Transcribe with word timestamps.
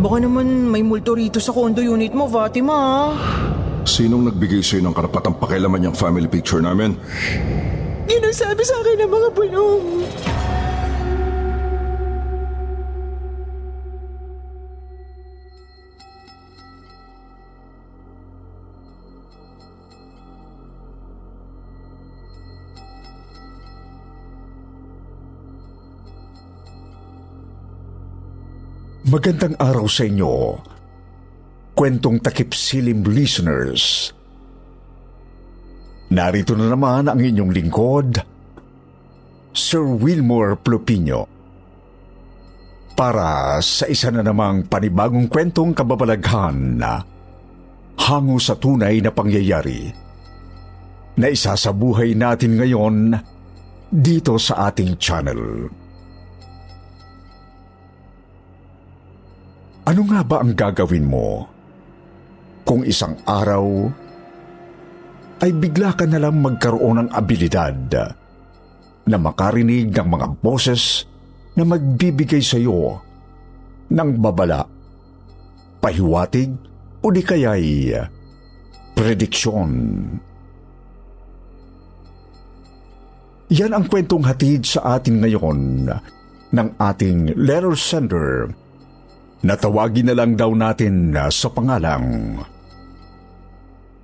Baka 0.00 0.16
naman 0.16 0.72
may 0.72 0.80
multo 0.80 1.12
rito 1.12 1.36
sa 1.36 1.52
condo 1.52 1.84
unit 1.84 2.16
mo, 2.16 2.24
Fatima. 2.24 3.12
Sinong 3.84 4.32
nagbigay 4.32 4.64
sa'yo 4.64 4.88
ng 4.88 4.96
karapatang 4.96 5.36
pakialaman 5.36 5.92
yung 5.92 5.96
family 5.96 6.24
picture 6.24 6.64
namin? 6.64 6.96
Yun 8.08 8.24
ang 8.24 8.32
sabi 8.32 8.64
sa 8.64 8.80
akin 8.80 8.96
ng 9.04 9.12
mga 9.12 9.28
bulong. 9.36 9.84
Magandang 29.10 29.58
araw 29.58 29.90
sa 29.90 30.06
inyo, 30.06 30.54
kwentong 31.74 32.22
takip 32.22 32.54
silim 32.54 33.02
listeners. 33.02 34.14
Narito 36.14 36.54
na 36.54 36.70
naman 36.70 37.10
ang 37.10 37.18
inyong 37.18 37.50
lingkod, 37.50 38.22
Sir 39.50 39.82
Wilmore 39.82 40.54
Plopino. 40.62 41.26
Para 42.94 43.58
sa 43.58 43.90
isa 43.90 44.14
na 44.14 44.22
namang 44.22 44.70
panibagong 44.70 45.26
kwentong 45.26 45.74
kababalaghan 45.74 46.78
na 46.78 47.02
hango 48.06 48.38
sa 48.38 48.54
tunay 48.54 49.02
na 49.02 49.10
pangyayari 49.10 49.90
na 51.18 51.26
isa 51.26 51.58
sa 51.58 51.74
buhay 51.74 52.14
natin 52.14 52.62
ngayon 52.62 53.18
dito 53.90 54.38
sa 54.38 54.70
ating 54.70 55.02
channel. 55.02 55.66
Ano 59.90 60.06
nga 60.06 60.22
ba 60.22 60.38
ang 60.38 60.54
gagawin 60.54 61.02
mo 61.02 61.50
kung 62.62 62.86
isang 62.86 63.18
araw 63.26 63.90
ay 65.42 65.50
bigla 65.50 65.98
ka 65.98 66.06
na 66.06 66.22
lang 66.22 66.38
magkaroon 66.38 67.02
ng 67.02 67.08
abilidad 67.10 67.74
na 69.10 69.16
makarinig 69.18 69.90
ng 69.90 70.06
mga 70.06 70.26
boses 70.38 71.10
na 71.58 71.66
magbibigay 71.66 72.38
sa 72.38 72.54
iyo 72.54 73.02
ng 73.90 74.10
babala, 74.22 74.62
pahiwatig 75.82 76.54
o 77.02 77.10
di 77.10 77.22
kaya'y 77.26 77.90
prediksyon. 78.94 79.70
Yan 83.50 83.74
ang 83.74 83.90
kwentong 83.90 84.22
hatid 84.22 84.62
sa 84.62 85.02
atin 85.02 85.18
ngayon 85.18 85.90
ng 86.54 86.68
ating 86.78 87.34
letter 87.34 87.74
sender 87.74 88.54
Natawagin 89.40 90.12
na 90.12 90.14
lang 90.16 90.36
daw 90.36 90.52
natin 90.52 91.16
sa 91.32 91.48
pangalang 91.48 92.36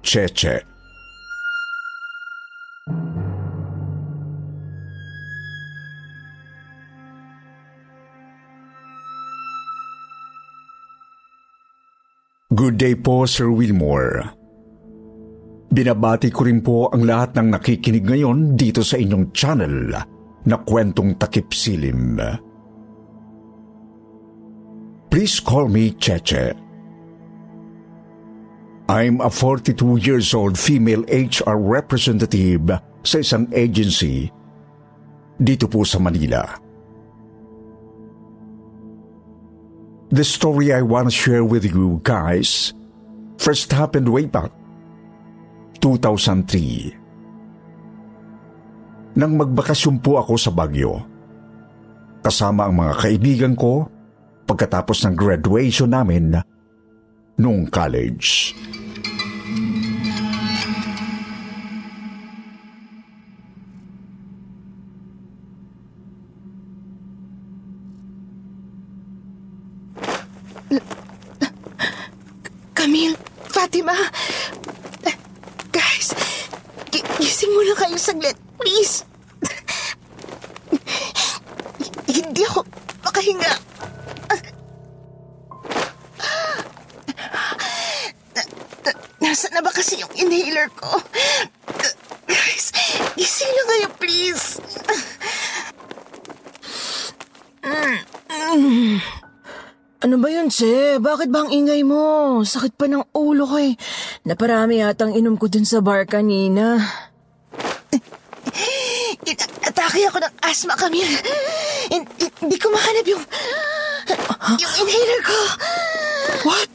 Cheche. 0.00 0.64
Good 12.56 12.80
day 12.80 12.96
po, 12.96 13.28
Sir 13.28 13.52
Wilmore. 13.52 14.32
Binabati 15.68 16.32
ko 16.32 16.48
rin 16.48 16.64
po 16.64 16.88
ang 16.88 17.04
lahat 17.04 17.36
ng 17.36 17.52
nakikinig 17.52 18.08
ngayon 18.08 18.56
dito 18.56 18.80
sa 18.80 18.96
inyong 18.96 19.34
channel 19.36 19.92
na 20.48 20.56
kwentong 20.64 21.20
takip 21.20 21.52
silim. 21.52 22.16
Please 25.16 25.40
call 25.40 25.72
me 25.72 25.96
Cheche. 25.96 26.52
I'm 28.84 29.24
a 29.24 29.32
42 29.32 30.04
years 30.04 30.36
old 30.36 30.60
female 30.60 31.08
HR 31.08 31.56
representative 31.56 32.68
sa 33.00 33.24
isang 33.24 33.48
agency 33.48 34.28
dito 35.40 35.72
po 35.72 35.88
sa 35.88 36.04
Manila. 36.04 36.44
The 40.12 40.20
story 40.20 40.76
I 40.76 40.84
want 40.84 41.08
to 41.08 41.14
share 41.16 41.48
with 41.48 41.64
you 41.64 41.96
guys 42.04 42.76
first 43.40 43.72
happened 43.72 44.12
way 44.12 44.28
back 44.28 44.52
2003. 45.80 46.92
Nang 49.16 49.40
magbakasyon 49.40 49.96
po 50.04 50.20
ako 50.20 50.36
sa 50.36 50.52
Baguio, 50.52 51.00
kasama 52.20 52.68
ang 52.68 52.84
mga 52.84 52.94
kaibigan 53.00 53.56
ko 53.56 53.95
pagkatapos 54.46 55.02
ng 55.04 55.14
graduation 55.18 55.90
namin 55.90 56.38
noong 57.36 57.66
college. 57.68 58.54
Camille, 72.76 73.18
Fatima, 73.50 73.96
guys, 75.74 76.14
gi- 76.94 77.02
gising 77.18 77.50
lang 77.50 77.74
kayo 77.74 77.98
saglit, 77.98 78.38
please. 78.62 79.02
Nasaan 89.26 89.52
na 89.52 89.62
ba 89.62 89.74
kasi 89.74 89.98
yung 89.98 90.12
inhaler 90.14 90.70
ko? 90.70 90.86
Guys, 92.26 92.70
gising 93.18 93.50
lang 93.50 93.68
kayo, 93.68 93.88
please. 93.98 94.46
Ano 99.96 100.22
ba 100.22 100.28
yun, 100.30 100.46
Che? 100.46 101.02
Bakit 101.02 101.28
ba 101.32 101.42
ang 101.42 101.50
ingay 101.50 101.82
mo? 101.82 102.38
Sakit 102.40 102.78
pa 102.78 102.86
ng 102.86 103.02
ulo 103.10 103.48
ko 103.48 103.56
eh. 103.58 103.74
Naparami 104.22 104.78
yatang 104.78 105.16
inom 105.16 105.34
ko 105.34 105.50
dun 105.50 105.66
sa 105.66 105.82
bar 105.82 106.06
kanina. 106.06 106.78
Atake 109.66 110.06
ako 110.06 110.22
ng 110.22 110.34
asthma, 110.40 110.78
Camille. 110.78 111.10
Hin- 111.90 112.06
hin- 112.14 112.36
Hindi 112.38 112.56
ko 112.56 112.70
mahanap 112.70 113.06
yung... 113.08 113.24
Yung 114.54 114.74
inhaler 114.78 115.20
ko. 115.26 115.38
What? 116.46 116.70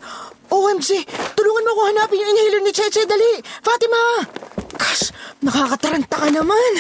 OMG! 0.62 0.90
Tulungan 1.34 1.66
mo 1.66 1.72
ako 1.74 1.82
hanapin 1.90 2.22
yung 2.22 2.32
inhaler 2.38 2.62
ni 2.62 2.72
Cheche, 2.72 3.02
dali! 3.10 3.42
Fatima! 3.66 4.30
Gosh, 4.78 5.10
nakakataranta 5.42 6.18
ka 6.22 6.30
naman. 6.30 6.72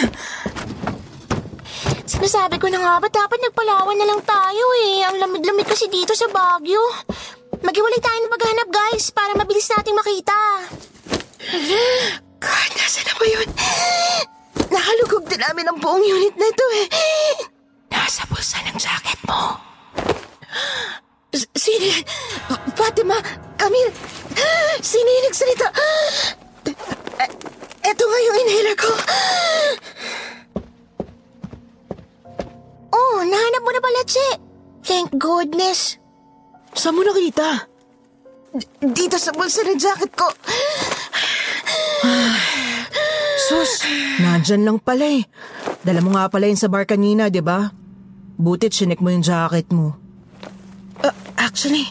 Sinasabi 2.05 2.61
ko 2.61 2.69
na 2.69 2.77
nga 2.77 3.01
ba 3.01 3.07
dapat 3.09 3.41
nagpalawan 3.41 3.97
na 3.97 4.05
lang 4.05 4.21
tayo 4.21 4.65
eh. 4.85 5.01
Ang 5.09 5.17
lamig-lamig 5.17 5.65
kasi 5.65 5.89
dito 5.89 6.13
sa 6.13 6.29
Baguio. 6.29 6.81
Maghiwalay 7.65 8.01
tayo 8.01 8.19
ng 8.21 8.33
maghanap 8.33 8.67
guys 8.69 9.09
para 9.09 9.33
mabilis 9.33 9.65
nating 9.69 9.97
makita. 9.97 10.37
God, 12.41 12.69
nasa 12.77 12.99
na 13.05 13.13
ba 13.17 13.25
yun? 13.25 13.49
Nakalugog 14.69 15.25
din 15.25 15.41
namin 15.41 15.65
ang 15.65 15.77
buong 15.81 16.05
unit 16.05 16.35
na 16.37 16.47
ito 16.49 16.65
eh. 16.77 16.85
Nasa 17.89 18.25
bulsa 18.29 18.61
ng 18.69 18.77
jacket 18.77 19.17
mo. 19.25 19.57
S- 21.31 21.47
Sino 21.55 21.85
yan? 21.85 22.03
Fatima, 22.75 23.15
Camille, 23.55 23.93
sino 24.81 25.07
yung 25.07 25.25
nagsalita? 25.25 25.67
E- 26.67 27.37
Eto 27.81 28.03
nga 28.03 28.19
yung 28.21 28.37
inhaler 28.41 28.75
ko. 28.75 28.91
Oh, 32.91 33.17
nahanap 33.23 33.61
mo 33.63 33.71
na 33.71 33.81
pala, 33.81 34.01
Che. 34.03 34.27
Thank 34.81 35.15
goodness. 35.15 35.95
Saan 36.73 36.95
mo 36.95 37.03
nakita? 37.03 37.69
D- 38.51 38.67
dito 38.91 39.15
sa 39.15 39.31
bulsa 39.31 39.63
ng 39.63 39.79
jacket 39.79 40.11
ko. 40.11 40.27
Sus, 43.41 43.87
nandyan 44.19 44.63
lang 44.63 44.79
pala 44.79 45.07
eh. 45.07 45.23
Dala 45.81 46.03
mo 46.03 46.11
nga 46.11 46.27
pala 46.27 46.47
yun 46.47 46.59
sa 46.59 46.67
bar 46.67 46.83
kanina, 46.83 47.31
di 47.31 47.39
ba? 47.39 47.71
Butit 48.35 48.73
sinek 48.73 48.99
mo 48.99 49.09
yung 49.09 49.23
jacket 49.23 49.69
mo. 49.71 50.00
Actually, 51.51 51.83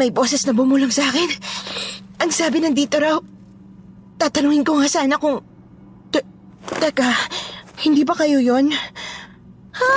may 0.00 0.08
boses 0.08 0.48
na 0.48 0.56
bumulong 0.56 0.88
sa 0.88 1.04
akin. 1.12 1.28
Ang 2.24 2.32
sabi 2.32 2.64
nandito 2.64 2.96
raw, 2.96 3.20
tatanungin 4.16 4.64
ko 4.64 4.80
nga 4.80 4.88
sana 4.88 5.20
kung... 5.20 5.44
Te- 6.08 6.24
teka, 6.80 7.12
hindi 7.84 8.08
ba 8.08 8.16
kayo 8.16 8.40
yon? 8.40 8.72
Ha? 9.76 9.96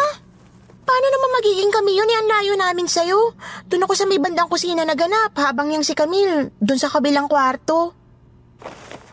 Paano 0.84 1.08
naman 1.08 1.38
magiging 1.40 1.72
kami 1.72 1.96
yun? 1.96 2.12
Yan 2.12 2.28
layo 2.28 2.54
namin 2.60 2.92
sa'yo. 2.92 3.32
Doon 3.72 3.88
ako 3.88 3.94
sa 3.96 4.04
may 4.12 4.20
bandang 4.20 4.52
kusina 4.52 4.84
naganap 4.84 5.32
habang 5.40 5.72
yung 5.72 5.88
si 5.88 5.96
Camille 5.96 6.52
doon 6.60 6.76
sa 6.76 6.92
kabilang 6.92 7.32
kwarto. 7.32 7.96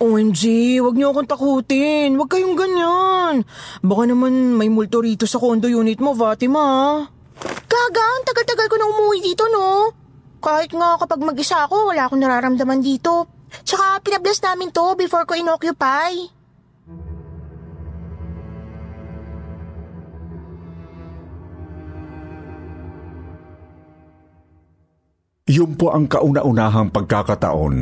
OMG, 0.03 0.43
wag 0.83 0.95
niyo 0.99 1.15
akong 1.15 1.31
takutin. 1.31 2.19
Wag 2.19 2.31
kayong 2.35 2.59
ganyan. 2.59 3.47
Baka 3.83 4.03
naman 4.11 4.59
may 4.59 4.67
multo 4.67 4.99
rito 4.99 5.27
sa 5.27 5.39
condo 5.39 5.71
unit 5.71 6.03
mo, 6.03 6.19
Fatima. 6.19 7.03
Gaga, 7.45 8.05
ang 8.05 8.25
tagal-tagal 8.27 8.67
ko 8.67 8.77
na 8.81 8.87
umuwi 8.91 9.19
dito, 9.23 9.45
no? 9.53 9.93
Kahit 10.39 10.71
nga 10.75 10.99
kapag 10.99 11.23
mag-isa 11.23 11.67
ako, 11.67 11.91
wala 11.91 12.07
akong 12.07 12.23
nararamdaman 12.23 12.83
dito. 12.83 13.27
Tsaka 13.65 14.03
pinabless 14.03 14.43
namin 14.45 14.71
to 14.71 14.95
before 14.95 15.25
ko 15.25 15.35
inoccupy. 15.35 16.39
Yun 25.49 25.81
po 25.81 25.97
ang 25.97 26.05
kauna-unahang 26.05 26.93
pagkakataon 26.93 27.77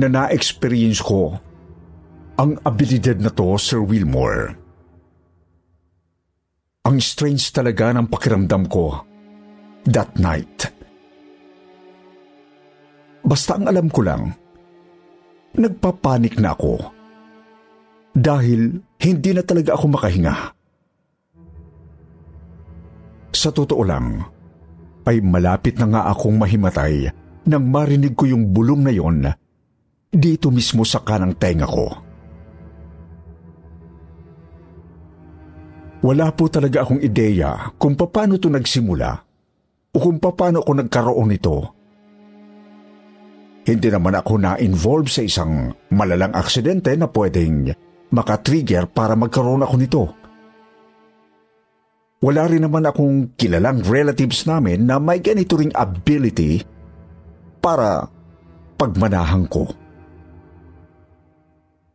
na 0.00 0.06
na-experience 0.08 1.04
ko 1.04 1.36
ang 2.40 2.56
abilidad 2.64 3.20
na 3.20 3.28
to, 3.28 3.60
Sir 3.60 3.84
Wilmore. 3.84 4.67
Ang 6.88 7.04
strange 7.04 7.52
talaga 7.52 7.92
ng 7.92 8.08
pakiramdam 8.08 8.64
ko 8.64 9.04
that 9.84 10.16
night. 10.16 10.72
Basta 13.20 13.60
ang 13.60 13.68
alam 13.68 13.92
ko 13.92 14.00
lang, 14.00 14.32
nagpapanik 15.52 16.40
na 16.40 16.56
ako 16.56 16.80
dahil 18.16 18.80
hindi 19.04 19.30
na 19.36 19.44
talaga 19.44 19.76
ako 19.76 19.84
makahinga. 19.84 20.36
Sa 23.36 23.52
totoo 23.52 23.84
lang, 23.84 24.24
ay 25.04 25.20
malapit 25.20 25.76
na 25.76 25.92
nga 25.92 26.02
akong 26.08 26.40
mahimatay 26.40 27.12
nang 27.52 27.68
marinig 27.68 28.16
ko 28.16 28.32
yung 28.32 28.48
bulong 28.48 28.80
na 28.80 28.92
yon 28.96 29.28
dito 30.08 30.48
mismo 30.48 30.88
sa 30.88 31.04
kanang 31.04 31.36
tenga 31.36 31.68
ko. 31.68 32.07
Wala 35.98 36.30
po 36.30 36.46
talaga 36.46 36.86
akong 36.86 37.02
ideya 37.02 37.74
kung 37.74 37.98
paano 37.98 38.38
to 38.38 38.46
nagsimula 38.46 39.10
o 39.90 39.96
kung 39.98 40.22
paano 40.22 40.62
ako 40.62 40.72
nagkaroon 40.78 41.28
nito. 41.28 41.56
Hindi 43.66 43.88
naman 43.90 44.16
ako 44.16 44.32
na-involve 44.38 45.10
sa 45.10 45.26
isang 45.26 45.74
malalang 45.92 46.32
aksidente 46.32 46.94
na 46.94 47.10
pwedeng 47.10 47.74
makatrigger 48.14 48.88
para 48.88 49.12
magkaroon 49.18 49.66
ako 49.66 49.74
nito. 49.76 50.04
Wala 52.18 52.50
rin 52.50 52.66
naman 52.66 52.86
akong 52.86 53.38
kilalang 53.38 53.82
relatives 53.84 54.42
namin 54.48 54.86
na 54.86 54.98
may 54.98 55.22
ganito 55.22 55.54
ring 55.54 55.70
ability 55.74 56.62
para 57.62 58.06
pagmanahan 58.78 59.46
ko. 59.46 59.70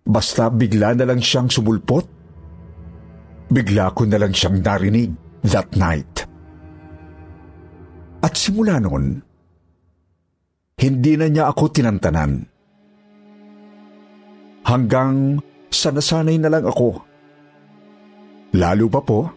Basta 0.04 0.52
bigla 0.52 0.96
na 0.96 1.08
lang 1.08 1.24
siyang 1.24 1.48
sumulpot. 1.48 2.23
Bigla 3.52 3.92
ko 3.96 4.08
na 4.08 4.18
lang 4.22 4.32
siyang 4.32 4.64
narinig 4.64 5.12
that 5.48 5.72
night. 5.76 6.28
At 8.24 8.40
simula 8.40 8.80
noon, 8.80 9.20
hindi 10.80 11.14
na 11.20 11.28
niya 11.28 11.52
ako 11.52 11.64
tinantanan. 11.76 12.48
Hanggang 14.64 15.44
sa 15.68 15.92
nasanay 15.92 16.40
na 16.40 16.48
lang 16.48 16.64
ako. 16.64 17.04
Lalo 18.56 18.86
pa 18.88 19.02
po, 19.04 19.28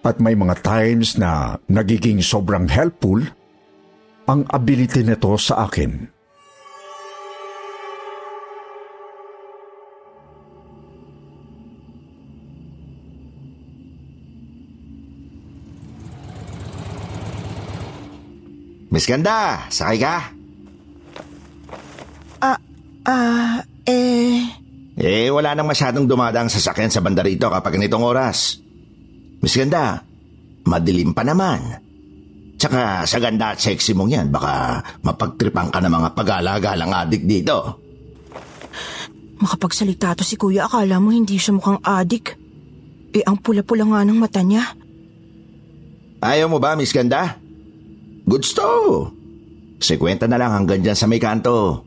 at 0.00 0.16
may 0.22 0.32
mga 0.32 0.64
times 0.64 1.20
na 1.20 1.60
nagiging 1.68 2.24
sobrang 2.24 2.68
helpful 2.70 3.20
ang 4.30 4.46
ability 4.54 5.04
nito 5.04 5.34
sa 5.36 5.66
akin. 5.68 6.19
Miss 18.90 19.06
Ganda, 19.06 19.70
sakay 19.70 19.98
ka? 20.02 20.16
Ah, 22.42 22.58
ah, 23.06 23.62
eh... 23.86 24.50
Eh, 25.00 25.32
wala 25.32 25.54
nang 25.54 25.70
masyadong 25.70 26.04
dumadang 26.04 26.50
sasakyan 26.50 26.92
sa 26.92 27.00
banda 27.00 27.24
rito 27.24 27.48
kapag 27.48 27.78
ganitong 27.78 28.04
oras. 28.04 28.58
Miss 29.40 29.54
Ganda, 29.54 30.02
madilim 30.66 31.14
pa 31.14 31.22
naman. 31.22 31.80
Tsaka 32.60 33.08
sa 33.08 33.16
ganda 33.16 33.56
at 33.56 33.62
sexy 33.62 33.96
mong 33.96 34.12
yan, 34.12 34.28
baka 34.28 34.84
mapagtripan 35.00 35.72
ka 35.72 35.80
ng 35.80 35.88
mga 35.96 36.08
pag-alagalang 36.12 36.92
adik 36.92 37.24
dito. 37.24 37.80
Makapagsalita 39.40 40.20
to 40.20 40.26
si 40.26 40.36
kuya, 40.36 40.68
akala 40.68 41.00
mo 41.00 41.08
hindi 41.08 41.40
siya 41.40 41.56
mukhang 41.56 41.80
adik. 41.80 42.36
Eh, 43.16 43.24
ang 43.24 43.40
pula-pula 43.40 43.88
nga 43.88 44.04
ng 44.04 44.18
mata 44.20 44.44
niya. 44.44 44.76
Ayaw 46.20 46.52
mo 46.52 46.60
ba, 46.60 46.76
Miss 46.76 46.92
Ganda? 46.92 47.40
Goods 48.30 48.54
to. 48.54 49.10
Sekwenta 49.82 50.30
na 50.30 50.38
lang 50.38 50.54
hanggang 50.54 50.78
dyan 50.78 50.94
sa 50.94 51.10
may 51.10 51.18
kanto. 51.18 51.82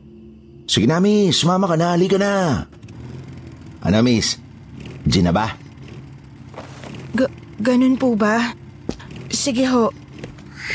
Sige 0.68 0.84
na, 0.84 1.00
miss. 1.00 1.40
Mama 1.48 1.64
ka 1.64 1.80
na. 1.80 1.96
Halika 1.96 2.20
na. 2.20 2.68
Ano, 3.80 4.04
miss? 4.04 4.36
Gina 5.08 5.32
ba? 5.32 5.56
G- 7.16 7.32
ganun 7.64 7.96
po 7.96 8.12
ba? 8.12 8.52
Sige 9.32 9.64
ho. 9.72 9.88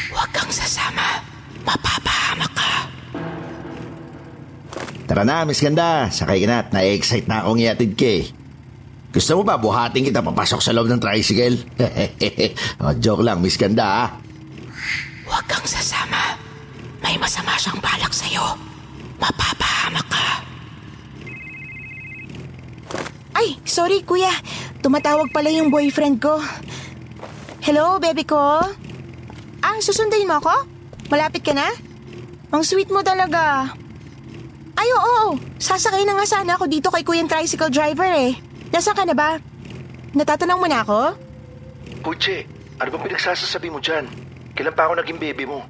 Huwag 0.10 0.30
kang 0.34 0.50
sasama. 0.50 1.22
Mapapahamak 1.62 2.54
ka. 2.58 2.74
Tara 5.06 5.22
na, 5.22 5.46
Miss 5.46 5.62
Ganda. 5.62 6.10
Sakay 6.10 6.46
ka 6.46 6.48
na 6.50 6.58
at 6.66 6.70
na-excite 6.74 7.30
na 7.30 7.46
akong 7.46 7.62
iatid 7.62 7.94
ka 7.94 8.10
eh. 8.10 8.26
Gusto 9.10 9.38
mo 9.38 9.46
ba 9.46 9.58
buhating 9.58 10.06
kita 10.10 10.22
papasok 10.22 10.62
sa 10.62 10.74
loob 10.74 10.90
ng 10.90 11.02
tricycle? 11.02 11.62
oh, 12.82 12.94
joke 12.98 13.26
lang, 13.26 13.42
Miss 13.42 13.58
Ganda 13.58 13.86
ah. 13.86 14.29
Huwag 15.30 15.46
kang 15.46 15.68
sasama. 15.70 16.34
May 17.06 17.16
masama 17.22 17.54
siyang 17.62 17.78
balak 17.78 18.10
sa'yo. 18.10 18.58
Mapapahamak 19.22 20.08
ka. 20.10 20.28
Ay, 23.38 23.56
sorry 23.64 24.02
kuya. 24.02 24.34
Tumatawag 24.82 25.30
pala 25.30 25.54
yung 25.54 25.70
boyfriend 25.70 26.18
ko. 26.18 26.42
Hello, 27.62 28.02
baby 28.02 28.26
ko? 28.26 28.66
Ah, 29.62 29.78
susunduin 29.78 30.26
mo 30.26 30.42
ako? 30.42 30.66
Malapit 31.14 31.46
ka 31.46 31.54
na? 31.54 31.70
Ang 32.50 32.66
sweet 32.66 32.90
mo 32.90 33.06
talaga. 33.06 33.70
Ay, 34.74 34.90
oo. 34.98 35.38
Sasakay 35.62 36.08
na 36.10 36.18
nga 36.18 36.26
sana 36.26 36.58
ako 36.58 36.66
dito 36.66 36.90
kay 36.90 37.06
kuyang 37.06 37.30
tricycle 37.30 37.70
driver 37.70 38.10
eh. 38.10 38.34
Nasaan 38.74 38.98
ka 38.98 39.04
na 39.06 39.14
ba? 39.14 39.38
Natatanong 40.18 40.58
mo 40.58 40.66
na 40.66 40.82
ako? 40.82 41.14
Puche, 42.02 42.48
ano 42.80 42.90
bang 42.90 43.06
pinagsasasabi 43.12 43.70
mo 43.70 43.78
dyan? 43.78 44.08
Kailan 44.60 44.76
pa 44.76 44.92
ako 44.92 45.00
naging 45.00 45.24
baby 45.24 45.48
mo? 45.48 45.64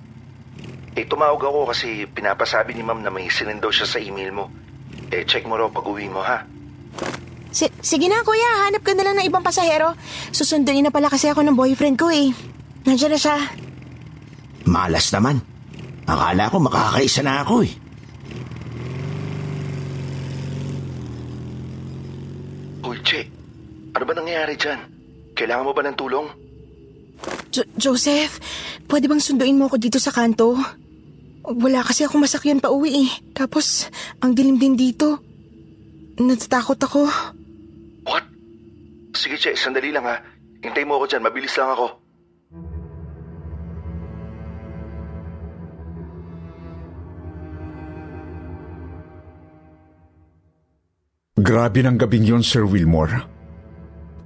Eh, 0.97 1.05
tumawag 1.05 1.37
ako 1.37 1.69
kasi 1.69 2.09
pinapasabi 2.09 2.73
ni 2.73 2.81
ma'am 2.81 3.05
na 3.05 3.13
may 3.13 3.29
sinend 3.29 3.61
daw 3.61 3.69
siya 3.69 3.85
sa 3.85 4.01
email 4.01 4.33
mo. 4.33 4.49
Eh, 5.13 5.29
check 5.29 5.45
mo 5.45 5.61
raw 5.61 5.69
pag 5.69 5.85
uwi 5.85 6.09
mo, 6.09 6.25
ha? 6.25 6.41
Si- 7.53 7.69
sige 7.85 8.09
na 8.09 8.25
kuya, 8.25 8.65
hanap 8.65 8.81
ka 8.81 8.97
na 8.97 9.05
lang 9.05 9.21
ng 9.21 9.29
ibang 9.29 9.45
pasahero. 9.45 9.93
Susunduin 10.33 10.81
na 10.81 10.89
pala 10.89 11.05
kasi 11.05 11.29
ako 11.29 11.45
ng 11.45 11.53
boyfriend 11.53 12.01
ko 12.01 12.09
eh. 12.09 12.33
Nandiyan 12.89 13.13
na 13.13 13.21
siya. 13.21 13.37
Malas 14.65 15.13
naman. 15.13 15.37
Akala 16.09 16.49
ko 16.49 16.57
makakaisa 16.57 17.21
na 17.21 17.45
ako 17.45 17.61
eh. 17.61 17.73
Uy, 22.89 22.97
Che, 23.05 23.21
ano 23.93 24.01
ba 24.01 24.17
nangyayari 24.17 24.57
dyan? 24.57 24.81
Kailangan 25.37 25.65
mo 25.69 25.77
ba 25.77 25.85
ng 25.85 25.93
tulong? 25.93 26.48
Jo- 27.49 27.69
Joseph, 27.75 28.37
pwede 28.87 29.09
bang 29.09 29.19
sunduin 29.19 29.57
mo 29.57 29.67
ako 29.67 29.77
dito 29.81 29.97
sa 29.97 30.13
kanto? 30.13 30.55
Wala 31.43 31.81
kasi 31.81 32.05
akong 32.05 32.21
masakyan 32.21 32.61
pa 32.61 32.69
uwi 32.69 33.07
eh. 33.07 33.11
Tapos, 33.33 33.89
ang 34.21 34.37
dilim 34.37 34.61
din 34.61 34.77
dito. 34.77 35.17
Natatakot 36.19 36.77
ako. 36.77 37.01
What? 38.05 38.25
Sige, 39.15 39.39
Che, 39.39 39.55
sandali 39.55 39.89
lang 39.89 40.05
ha. 40.05 40.19
Hintay 40.61 40.83
mo 40.83 40.99
ako 40.99 41.09
dyan, 41.09 41.23
mabilis 41.23 41.55
lang 41.55 41.71
ako. 41.73 41.87
Grabe 51.39 51.79
ng 51.79 51.95
gabing 51.95 52.27
yon, 52.27 52.43
Sir 52.43 52.67
Wilmore. 52.67 53.38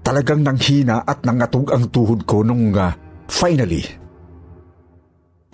Talagang 0.03 0.43
nanghina 0.43 1.07
at 1.07 1.23
nangatog 1.23 1.71
ang 1.71 1.87
tuhod 1.87 2.27
ko 2.27 2.43
nung 2.43 2.75
uh, 2.75 2.91
Finally, 3.33 3.83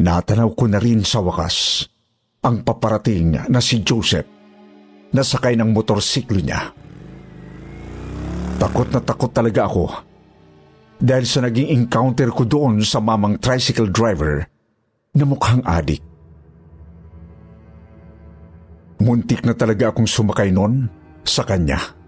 natanaw 0.01 0.51
ko 0.57 0.65
na 0.65 0.81
rin 0.81 1.05
sa 1.05 1.21
wakas 1.21 1.85
ang 2.43 2.65
paparating 2.65 3.39
na 3.47 3.59
si 3.61 3.85
Joseph 3.85 4.27
na 5.13 5.21
sakay 5.21 5.53
ng 5.55 5.69
motorsiklo 5.69 6.39
niya. 6.41 6.75
Takot 8.59 8.89
na 8.91 8.99
takot 8.99 9.31
talaga 9.31 9.69
ako 9.69 9.85
dahil 10.99 11.23
sa 11.23 11.39
naging 11.45 11.71
encounter 11.71 12.27
ko 12.35 12.43
doon 12.43 12.83
sa 12.83 12.99
mamang 12.99 13.39
tricycle 13.39 13.87
driver 13.87 14.43
na 15.15 15.23
mukhang 15.23 15.63
adik. 15.63 16.03
Muntik 18.99 19.47
na 19.47 19.55
talaga 19.55 19.95
akong 19.95 20.09
sumakay 20.09 20.51
noon 20.51 20.91
sa 21.23 21.47
kanya. 21.47 21.98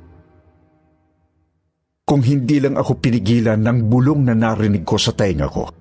Kung 2.11 2.27
hindi 2.27 2.59
lang 2.59 2.75
ako 2.75 2.99
pinigilan 2.99 3.63
ng 3.63 3.87
bulong 3.87 4.27
na 4.27 4.35
narinig 4.35 4.83
ko 4.83 4.99
sa 4.99 5.15
tainga 5.15 5.47
ko. 5.47 5.71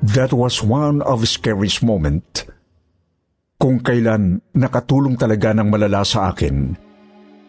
That 0.00 0.32
was 0.32 0.64
one 0.64 1.04
of 1.04 1.28
scariest 1.28 1.84
moment 1.84 2.48
kung 3.60 3.84
kailan 3.84 4.40
nakatulong 4.56 5.20
talaga 5.20 5.52
ng 5.52 5.68
malala 5.68 6.00
sa 6.00 6.32
akin 6.32 6.72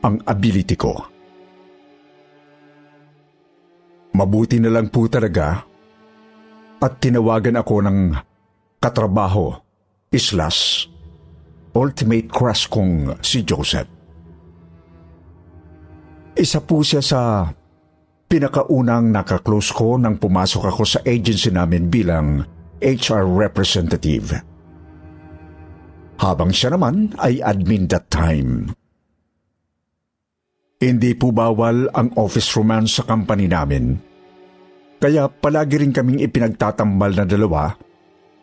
ang 0.03 0.19
ability 0.27 0.75
ko. 0.75 1.07
Mabuti 4.11 4.59
na 4.59 4.75
lang 4.75 4.91
po 4.91 5.07
talaga 5.07 5.63
at 6.83 6.93
tinawagan 6.99 7.63
ako 7.63 7.75
ng 7.85 7.97
katrabaho, 8.83 9.55
islas, 10.11 10.83
ultimate 11.71 12.27
crush 12.27 12.67
kong 12.67 13.23
si 13.23 13.45
Joseph. 13.47 13.98
Isa 16.39 16.63
po 16.63 16.79
siya 16.79 17.03
sa 17.03 17.51
pinakaunang 18.31 19.11
nakaklose 19.11 19.75
ko 19.75 19.99
nang 19.99 20.15
pumasok 20.15 20.71
ako 20.71 20.83
sa 20.87 20.99
agency 21.03 21.51
namin 21.51 21.91
bilang 21.91 22.47
HR 22.79 23.27
representative. 23.27 24.39
Habang 26.23 26.55
siya 26.55 26.79
naman 26.79 27.11
ay 27.19 27.43
admin 27.43 27.91
that 27.91 28.07
time. 28.07 28.71
Hindi 30.79 31.11
po 31.11 31.35
bawal 31.35 31.91
ang 31.91 32.15
office 32.15 32.55
romance 32.55 32.95
sa 32.95 33.03
company 33.03 33.51
namin. 33.51 33.99
Kaya 34.95 35.27
palagi 35.27 35.75
rin 35.75 35.91
kaming 35.91 36.23
ipinagtatambal 36.23 37.19
na 37.19 37.27
dalawa, 37.27 37.67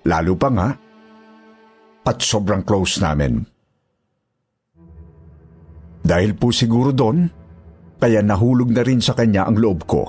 lalo 0.05 0.33
pa 0.37 0.49
nga, 0.53 0.69
at 2.05 2.17
sobrang 2.21 2.61
close 2.61 3.01
namin. 3.01 3.41
Dahil 6.05 6.37
po 6.37 6.53
siguro 6.53 6.93
doon, 6.93 7.36
kaya 7.97 8.21
nahulog 8.21 8.69
na 8.73 8.85
rin 8.85 9.01
sa 9.01 9.17
kanya 9.17 9.49
ang 9.49 9.57
loob 9.57 9.89
ko. 9.89 10.03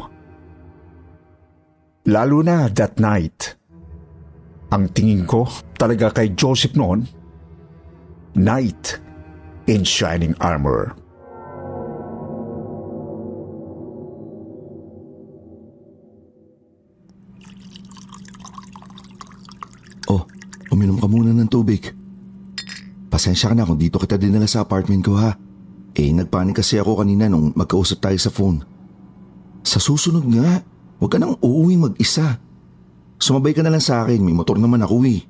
Lalo 2.08 2.39
na 2.39 2.72
that 2.72 3.00
night. 3.00 3.56
Ang 4.72 4.91
tingin 4.91 5.24
ko 5.24 5.48
talaga 5.79 6.12
kay 6.12 6.36
Joseph 6.36 6.75
noon, 6.75 7.08
Knight 8.36 9.00
in 9.67 9.88
Shining 9.88 10.36
Armor. 10.39 10.96
Oh, 20.12 20.24
uminom 20.72 21.00
ka 21.00 21.08
muna 21.08 21.32
ng 21.32 21.48
tubig. 21.51 21.91
Pasensya 23.08 23.51
ka 23.51 23.56
na 23.56 23.67
kung 23.67 23.79
dito 23.79 24.00
kita 24.00 24.20
dinala 24.20 24.48
sa 24.48 24.67
apartment 24.67 25.03
ko 25.03 25.15
ha. 25.15 25.46
Eh, 25.97 26.13
nagpanik 26.13 26.61
kasi 26.61 26.77
ako 26.77 27.01
kanina 27.01 27.25
nung 27.25 27.57
magkausap 27.57 28.05
tayo 28.05 28.17
sa 28.21 28.29
phone. 28.29 28.61
Sa 29.65 29.81
susunod 29.81 30.29
nga, 30.29 30.61
huwag 31.01 31.09
ka 31.09 31.17
nang 31.17 31.33
uuwi 31.41 31.73
mag-isa. 31.73 32.37
Sumabay 33.17 33.57
ka 33.57 33.65
na 33.65 33.73
lang 33.73 33.81
sa 33.81 34.05
akin, 34.05 34.21
may 34.21 34.29
motor 34.29 34.61
naman 34.61 34.85
ako 34.85 35.01
eh. 35.09 35.25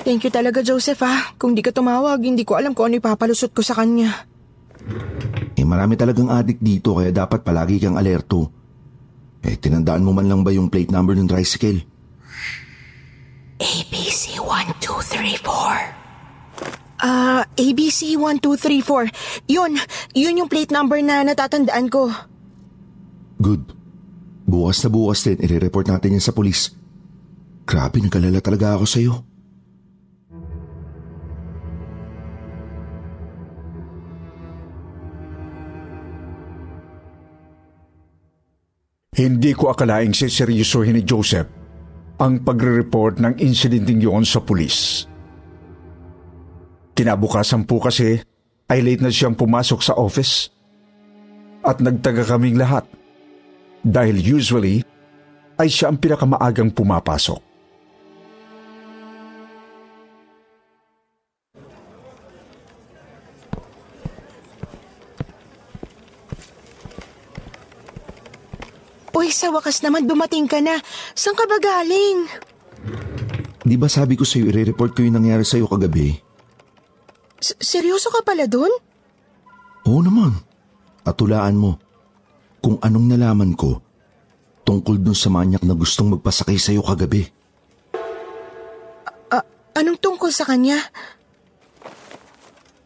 Thank 0.00 0.24
you 0.24 0.32
talaga, 0.32 0.64
Joseph 0.64 1.04
ha. 1.04 1.36
Kung 1.36 1.52
di 1.52 1.60
ka 1.60 1.68
tumawag, 1.68 2.24
hindi 2.24 2.48
ko 2.48 2.56
alam 2.56 2.72
kung 2.72 2.88
ano 2.88 2.96
ipapalusot 2.96 3.52
ko 3.52 3.60
sa 3.60 3.76
kanya. 3.76 4.24
Eh 5.52 5.68
marami 5.68 6.00
talagang 6.00 6.32
adik 6.32 6.56
dito 6.56 6.96
kaya 6.96 7.12
dapat 7.12 7.44
palagi 7.44 7.76
kang 7.76 8.00
alerto. 8.00 8.48
Eh 9.44 9.60
tinandaan 9.60 10.00
mo 10.00 10.16
man 10.16 10.24
lang 10.24 10.40
ba 10.40 10.48
yung 10.48 10.72
plate 10.72 10.88
number 10.88 11.12
ng 11.12 11.28
tricycle? 11.28 11.84
ABC 13.60 14.40
1234. 14.40 15.99
Ah, 17.00 17.48
ABC 17.56 18.14
1234. 18.20 19.48
Yun, 19.48 19.80
yun 20.12 20.38
yung 20.44 20.52
plate 20.52 20.68
number 20.68 21.00
na 21.00 21.24
natatandaan 21.24 21.88
ko. 21.88 22.12
Good. 23.40 23.72
Bukas 24.44 24.84
na 24.84 24.90
bukas 24.92 25.24
din, 25.24 25.40
i-report 25.40 25.88
natin 25.88 26.20
yan 26.20 26.24
sa 26.24 26.36
polis. 26.36 26.76
Grabe, 27.64 28.04
nagkalala 28.04 28.44
talaga 28.44 28.76
ako 28.76 28.84
sa'yo. 28.84 29.14
Hindi 39.20 39.52
ko 39.52 39.68
akalaing 39.68 40.16
siseryosohin 40.16 40.96
ni 40.96 41.04
Joseph 41.04 41.48
ang 42.20 42.40
pagre-report 42.40 43.20
ng 43.20 43.34
insidenteng 43.40 44.00
yun 44.00 44.24
sa 44.24 44.40
pulis. 44.40 45.09
Kinabukasan 46.94 47.64
po 47.64 47.80
kasi 47.80 48.20
ay 48.70 48.80
late 48.86 49.02
na 49.02 49.10
siyang 49.10 49.34
pumasok 49.34 49.80
sa 49.82 49.98
office. 49.98 50.52
At 51.60 51.82
nagtaga 51.82 52.24
kaming 52.24 52.56
lahat 52.56 52.88
dahil 53.84 54.16
usually 54.20 54.84
ay 55.60 55.68
siya 55.68 55.92
ang 55.92 56.00
pinakamaagang 56.00 56.72
pumapasok. 56.72 57.40
Uy, 69.20 69.28
sa 69.28 69.52
wakas 69.52 69.84
naman 69.84 70.08
dumating 70.08 70.48
ka 70.48 70.64
na. 70.64 70.80
Saan 71.12 71.36
ka 71.36 71.44
ba 71.44 71.60
galing? 71.60 72.24
Di 73.60 73.76
ba 73.76 73.84
sabi 73.84 74.16
ko 74.16 74.24
sa'yo, 74.24 74.48
i-report 74.48 74.96
ko 74.96 75.04
yung 75.04 75.20
nangyari 75.20 75.44
sa'yo 75.44 75.68
kagabi? 75.68 76.29
S- 77.40 77.56
seryoso 77.56 78.12
ka 78.12 78.20
pala 78.20 78.44
dun? 78.44 78.70
Oo 79.88 80.00
naman. 80.04 80.36
At 81.02 81.16
tulaan 81.16 81.56
mo, 81.56 81.80
kung 82.60 82.76
anong 82.84 83.08
nalaman 83.08 83.56
ko 83.56 83.80
tungkol 84.68 85.00
dun 85.00 85.16
sa 85.16 85.32
manyak 85.32 85.64
na 85.64 85.74
gustong 85.74 86.14
magpasakay 86.14 86.60
sa'yo 86.60 86.84
kagabi. 86.84 87.26
Ah, 89.32 89.42
anong 89.74 89.98
tungkol 89.98 90.30
sa 90.30 90.44
kanya? 90.46 90.78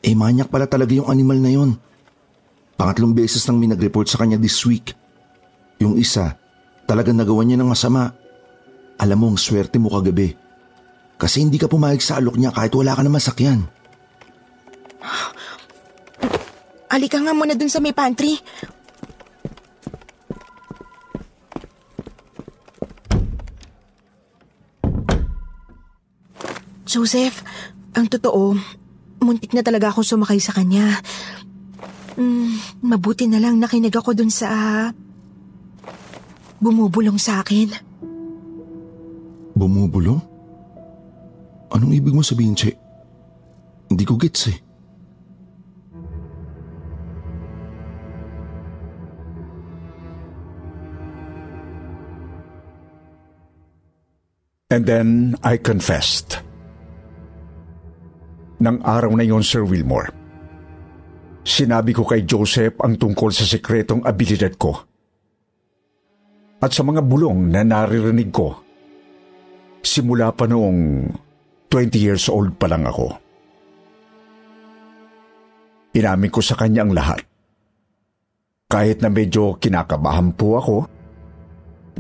Eh, 0.00 0.14
manyak 0.14 0.49
pala 0.49 0.70
talaga 0.70 0.94
yung 0.94 1.11
animal 1.11 1.38
na 1.42 1.50
yon. 1.50 1.70
Pangatlong 2.78 3.12
beses 3.12 3.42
nang 3.44 3.58
may 3.58 3.68
nag-report 3.68 4.06
sa 4.06 4.23
kanya 4.23 4.38
this 4.38 4.62
week. 4.64 4.94
Yung 5.82 5.99
isa, 5.99 6.38
talagang 6.87 7.18
nagawa 7.18 7.42
niya 7.42 7.58
ng 7.58 7.68
masama. 7.68 8.14
Alam 8.96 9.18
mo, 9.18 9.26
ang 9.34 9.38
swerte 9.40 9.76
mo 9.76 9.90
kagabi. 9.90 10.32
Kasi 11.18 11.42
hindi 11.42 11.58
ka 11.58 11.66
pumayag 11.66 12.00
sa 12.00 12.16
alok 12.23 12.38
niya 12.38 12.54
kahit 12.54 12.73
wala 12.73 12.94
ka 12.94 13.02
na 13.02 13.11
masakyan. 13.12 13.66
Halika 16.94 17.18
nga 17.18 17.34
muna 17.34 17.58
dun 17.58 17.73
sa 17.73 17.82
may 17.82 17.90
pantry. 17.90 18.38
Joseph, 26.87 27.42
ang 27.99 28.06
totoo, 28.06 28.54
muntik 29.18 29.50
na 29.50 29.66
talaga 29.66 29.90
akong 29.90 30.06
sumakay 30.06 30.38
sa 30.38 30.54
kanya. 30.54 31.02
Mm, 32.14 32.87
mabuti 32.87 33.26
na 33.26 33.42
lang 33.42 33.58
nakinig 33.58 33.90
ako 33.90 34.14
dun 34.14 34.30
sa... 34.30 34.46
bumubulong 36.62 37.18
sa 37.18 37.42
akin. 37.42 37.75
Bumubulong? 39.58 40.23
Anong 41.75 41.99
ibig 41.99 42.14
mo 42.14 42.23
sabihin, 42.23 42.54
Che? 42.54 42.70
Hindi 43.90 44.04
ko 44.06 44.14
gets 44.14 44.54
eh. 44.54 44.58
And 54.75 54.83
then 54.83 55.38
I 55.47 55.62
confessed. 55.62 56.43
Nang 58.59 58.83
araw 58.83 59.14
na 59.14 59.23
yon, 59.23 59.47
Sir 59.47 59.62
Wilmore, 59.62 60.11
sinabi 61.47 61.95
ko 61.95 62.02
kay 62.02 62.26
Joseph 62.26 62.75
ang 62.83 62.99
tungkol 62.99 63.31
sa 63.31 63.47
sekretong 63.47 64.02
abilidad 64.02 64.59
ko. 64.59 64.75
At 66.59 66.75
sa 66.75 66.83
mga 66.83 67.07
bulong 67.07 67.54
na 67.54 67.62
naririnig 67.62 68.35
ko, 68.35 68.50
simula 69.78 70.35
pa 70.35 70.50
noong 70.50 71.07
20 71.71 71.95
years 71.95 72.26
old 72.26 72.59
pa 72.59 72.66
lang 72.66 72.83
ako. 72.83 73.14
Inamin 75.95 76.35
ko 76.35 76.43
sa 76.43 76.59
kanya 76.59 76.83
ang 76.83 76.90
lahat. 76.90 77.23
Kahit 78.66 78.99
na 78.99 79.07
medyo 79.07 79.54
kinakabahan 79.54 80.35
po 80.35 80.59
ako 80.59 80.76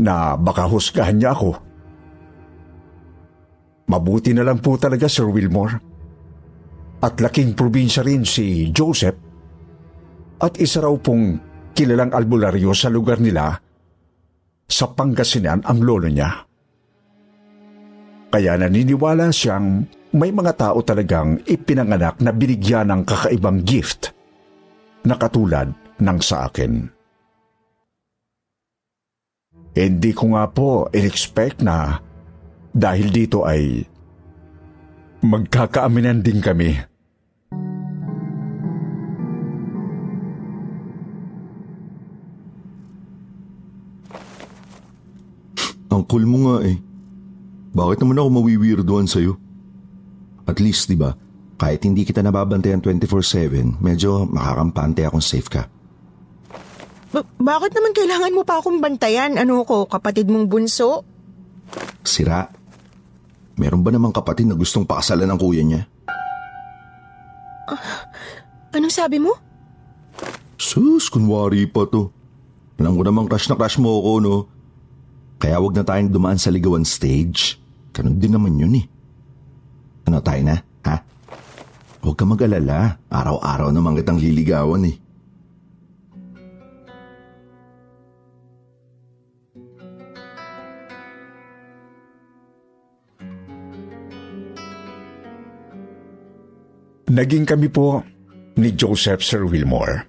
na 0.02 0.34
baka 0.34 0.66
husgahan 0.66 1.22
niya 1.22 1.38
ako. 1.38 1.63
Mabuti 3.84 4.32
na 4.32 4.46
lang 4.46 4.60
po 4.64 4.80
talaga, 4.80 5.08
Sir 5.10 5.28
Wilmore. 5.28 5.76
At 7.04 7.20
laking 7.20 7.52
probinsya 7.52 8.00
rin 8.00 8.24
si 8.24 8.72
Joseph. 8.72 9.18
At 10.40 10.56
isa 10.56 10.80
raw 10.80 10.94
pong 10.96 11.36
kilalang 11.76 12.14
albularyo 12.14 12.72
sa 12.72 12.88
lugar 12.88 13.20
nila 13.20 13.52
sa 14.64 14.86
Pangasinan 14.88 15.60
ang 15.68 15.78
lolo 15.84 16.08
niya. 16.08 16.30
Kaya 18.32 18.58
naniniwala 18.58 19.30
siyang 19.30 19.84
may 20.14 20.30
mga 20.30 20.52
tao 20.58 20.78
talagang 20.82 21.42
ipinanganak 21.46 22.18
na 22.22 22.30
binigyan 22.34 22.90
ng 22.90 23.02
kakaibang 23.06 23.62
gift 23.62 24.14
na 25.06 25.14
katulad 25.18 25.70
ng 26.00 26.18
sa 26.22 26.48
akin. 26.48 26.90
Hindi 29.74 30.10
ko 30.14 30.34
nga 30.34 30.46
po 30.50 30.86
in-expect 30.94 31.66
na 31.66 31.98
dahil 32.74 33.06
dito 33.14 33.46
ay 33.46 33.86
magkakaaminan 35.22 36.20
din 36.20 36.42
kami. 36.42 36.74
Ang 45.94 46.02
cool 46.10 46.26
mo 46.26 46.38
nga 46.50 46.66
eh. 46.66 46.76
Bakit 47.74 48.02
naman 48.02 48.18
ako 48.18 48.28
mawiwirdoan 48.42 49.06
sa'yo? 49.06 49.38
At 50.44 50.58
least, 50.58 50.90
di 50.90 50.98
ba, 50.98 51.14
kahit 51.54 51.86
hindi 51.86 52.02
kita 52.02 52.20
nababantayan 52.20 52.82
24-7, 52.82 53.78
medyo 53.78 54.26
makakampante 54.26 55.06
akong 55.06 55.22
safe 55.22 55.46
ka. 55.46 55.62
Ba- 57.14 57.30
bakit 57.38 57.78
naman 57.78 57.94
kailangan 57.94 58.34
mo 58.34 58.42
pa 58.42 58.58
akong 58.58 58.82
bantayan? 58.82 59.38
Ano 59.38 59.62
ko, 59.62 59.86
kapatid 59.86 60.26
mong 60.26 60.50
bunso? 60.50 61.06
Sira. 62.02 62.63
Meron 63.54 63.86
ba 63.86 63.94
namang 63.94 64.10
kapatid 64.10 64.50
na 64.50 64.58
gustong 64.58 64.82
pakasalan 64.82 65.30
ng 65.30 65.38
kuya 65.38 65.62
niya? 65.62 65.82
Anong 68.74 68.90
sabi 68.90 69.22
mo? 69.22 69.38
Sus, 70.58 71.06
kunwari 71.06 71.70
pa 71.70 71.86
to. 71.86 72.10
Alam 72.74 72.98
ko 72.98 73.02
namang 73.06 73.26
crush 73.30 73.46
na 73.46 73.54
crush 73.54 73.78
mo 73.78 73.94
ako, 74.02 74.12
no? 74.18 74.36
Kaya 75.38 75.62
wag 75.62 75.78
na 75.78 75.86
tayong 75.86 76.10
dumaan 76.10 76.40
sa 76.40 76.50
ligawan 76.50 76.82
stage. 76.82 77.62
Ganun 77.94 78.18
din 78.18 78.34
naman 78.34 78.58
yun 78.58 78.74
eh. 78.82 78.86
Ano 80.10 80.18
tayo 80.18 80.42
na, 80.42 80.58
ha? 80.82 80.96
Huwag 82.02 82.18
ka 82.18 82.26
mag-alala. 82.26 82.98
Araw-araw 83.06 83.70
naman 83.70 83.94
kitang 83.94 84.18
liligawan 84.18 84.90
eh. 84.90 84.98
Naging 97.04 97.44
kami 97.44 97.68
po 97.68 98.00
ni 98.56 98.72
Joseph 98.72 99.20
Sir 99.20 99.44
Wilmore. 99.44 100.08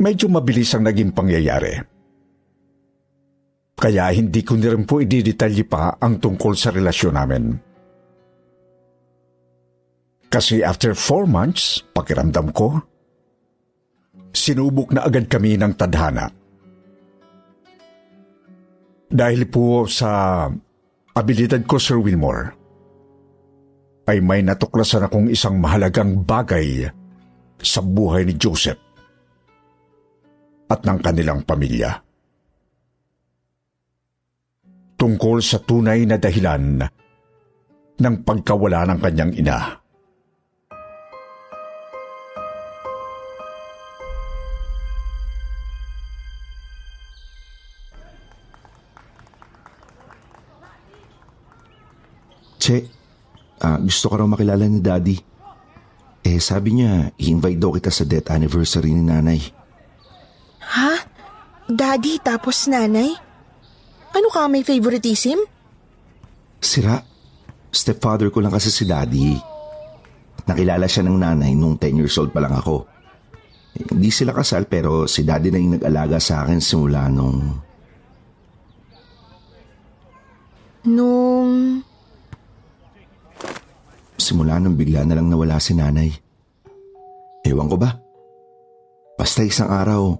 Medyo 0.00 0.32
mabilis 0.32 0.72
ang 0.72 0.88
naging 0.88 1.12
pangyayari. 1.12 1.76
Kaya 3.78 4.10
hindi 4.10 4.40
ko 4.42 4.56
na 4.56 4.72
rin 4.72 4.88
po 4.88 4.98
ididetalye 4.98 5.68
pa 5.68 6.00
ang 6.00 6.16
tungkol 6.18 6.56
sa 6.56 6.72
relasyon 6.72 7.14
namin. 7.14 7.44
Kasi 10.28 10.64
after 10.64 10.96
four 10.96 11.28
months, 11.28 11.84
pakiramdam 11.92 12.52
ko, 12.56 12.80
sinubok 14.32 14.92
na 14.96 15.04
agad 15.04 15.28
kami 15.28 15.56
ng 15.56 15.72
tadhana. 15.76 16.26
Dahil 19.08 19.48
po 19.48 19.88
sa 19.88 20.44
abilidad 21.16 21.64
ko, 21.64 21.80
Sir 21.80 21.96
Wilmore, 21.96 22.57
ay 24.08 24.24
may 24.24 24.40
natuklasan 24.40 25.04
akong 25.04 25.28
isang 25.28 25.60
mahalagang 25.60 26.24
bagay 26.24 26.88
sa 27.60 27.84
buhay 27.84 28.24
ni 28.24 28.40
Joseph 28.40 28.80
at 30.72 30.80
ng 30.80 30.98
kanilang 31.04 31.44
pamilya. 31.44 31.92
Tungkol 34.98 35.44
sa 35.44 35.60
tunay 35.60 36.08
na 36.08 36.16
dahilan 36.16 36.80
ng 38.00 38.16
pagkawala 38.24 38.88
ng 38.88 38.98
kanyang 38.98 39.32
ina. 39.36 39.58
Che, 52.58 52.97
ah, 53.62 53.78
gusto 53.78 54.10
ka 54.10 54.22
raw 54.22 54.26
makilala 54.26 54.64
ni 54.66 54.80
Daddy. 54.82 55.16
Eh, 56.26 56.42
sabi 56.42 56.76
niya, 56.76 57.14
i-invite 57.16 57.60
daw 57.60 57.70
kita 57.72 57.88
sa 57.88 58.04
death 58.04 58.28
anniversary 58.34 58.92
ni 58.92 59.02
Nanay. 59.06 59.40
Ha? 60.60 60.92
Daddy 61.68 62.20
tapos 62.20 62.68
nanay? 62.68 63.12
Ano 64.12 64.28
ka, 64.32 64.48
may 64.48 64.64
favoritism? 64.64 65.40
Sira, 66.58 67.00
stepfather 67.68 68.32
ko 68.32 68.40
lang 68.40 68.52
kasi 68.52 68.72
si 68.72 68.88
Daddy. 68.88 69.36
Nakilala 70.48 70.88
siya 70.88 71.04
ng 71.04 71.18
nanay 71.20 71.52
nung 71.52 71.76
10 71.76 72.00
years 72.00 72.16
old 72.16 72.32
pa 72.32 72.40
lang 72.40 72.56
ako. 72.56 72.88
Eh, 73.76 73.84
Hindi 73.84 74.08
sila 74.08 74.32
kasal 74.32 74.64
pero 74.64 75.04
si 75.04 75.22
Daddy 75.28 75.52
na 75.52 75.60
yung 75.60 75.74
nag-alaga 75.76 76.16
sa 76.16 76.44
akin 76.44 76.60
simula 76.60 77.06
nung... 77.12 77.60
Nung... 80.88 81.84
Simula 84.28 84.60
nung 84.60 84.76
bigla 84.76 85.08
na 85.08 85.16
lang 85.16 85.32
nawala 85.32 85.56
si 85.56 85.72
nanay. 85.72 86.12
Ewan 87.48 87.64
ko 87.72 87.80
ba? 87.80 87.96
Basta 89.16 89.40
isang 89.40 89.72
araw, 89.72 90.12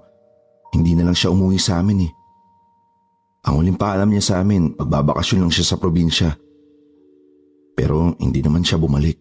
hindi 0.72 0.96
na 0.96 1.04
lang 1.04 1.12
siya 1.12 1.28
umuwi 1.28 1.60
sa 1.60 1.84
amin 1.84 2.08
eh. 2.08 2.12
Ang 3.44 3.54
huling 3.60 3.76
paalam 3.76 4.08
niya 4.08 4.24
sa 4.24 4.34
amin, 4.40 4.72
magbabakasyon 4.80 5.44
lang 5.44 5.52
siya 5.52 5.66
sa 5.68 5.76
probinsya. 5.76 6.32
Pero 7.76 8.16
hindi 8.16 8.40
naman 8.40 8.64
siya 8.64 8.80
bumalik. 8.80 9.20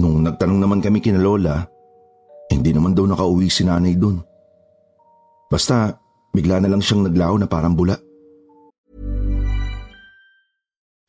Nung 0.00 0.24
nagtanong 0.24 0.56
naman 0.56 0.80
kami 0.80 1.04
kina 1.04 1.20
Lola, 1.20 1.60
hindi 2.48 2.72
naman 2.72 2.96
daw 2.96 3.04
nakauwi 3.04 3.52
si 3.52 3.68
nanay 3.68 3.92
dun. 3.92 4.24
Basta, 5.52 6.00
bigla 6.32 6.64
na 6.64 6.72
lang 6.72 6.80
siyang 6.80 7.12
naglaho 7.12 7.36
na 7.36 7.44
parang 7.44 7.76
bula. 7.76 7.92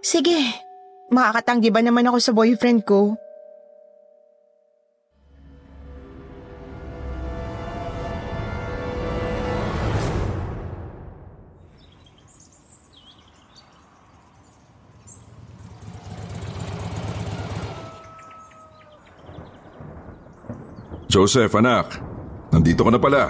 Sige, 0.00 0.40
makakatanggi 1.12 1.68
ba 1.68 1.84
naman 1.84 2.08
ako 2.08 2.18
sa 2.24 2.32
boyfriend 2.32 2.88
ko? 2.88 3.20
Joseph, 21.12 21.52
anak. 21.60 22.00
Nandito 22.48 22.86
ka 22.86 22.90
na 22.94 22.96
pala. 23.02 23.22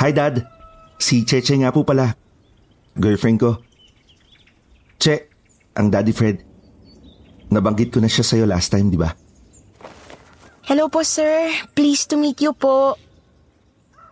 Hi, 0.00 0.14
Dad. 0.14 0.55
Si 0.96 1.24
Cheche 1.24 1.54
nga 1.60 1.72
po 1.72 1.84
pala. 1.84 2.16
Girlfriend 2.96 3.38
ko. 3.38 3.50
Che, 4.96 5.28
ang 5.76 5.92
Daddy 5.92 6.12
Fred. 6.16 6.40
Nabanggit 7.52 7.92
ko 7.92 8.00
na 8.00 8.08
siya 8.10 8.24
sa'yo 8.24 8.48
last 8.48 8.72
time, 8.72 8.88
di 8.88 8.98
ba? 8.98 9.12
Hello 10.66 10.90
po, 10.90 11.04
sir. 11.06 11.52
Pleased 11.76 12.10
to 12.10 12.16
meet 12.18 12.42
you 12.42 12.50
po. 12.50 12.96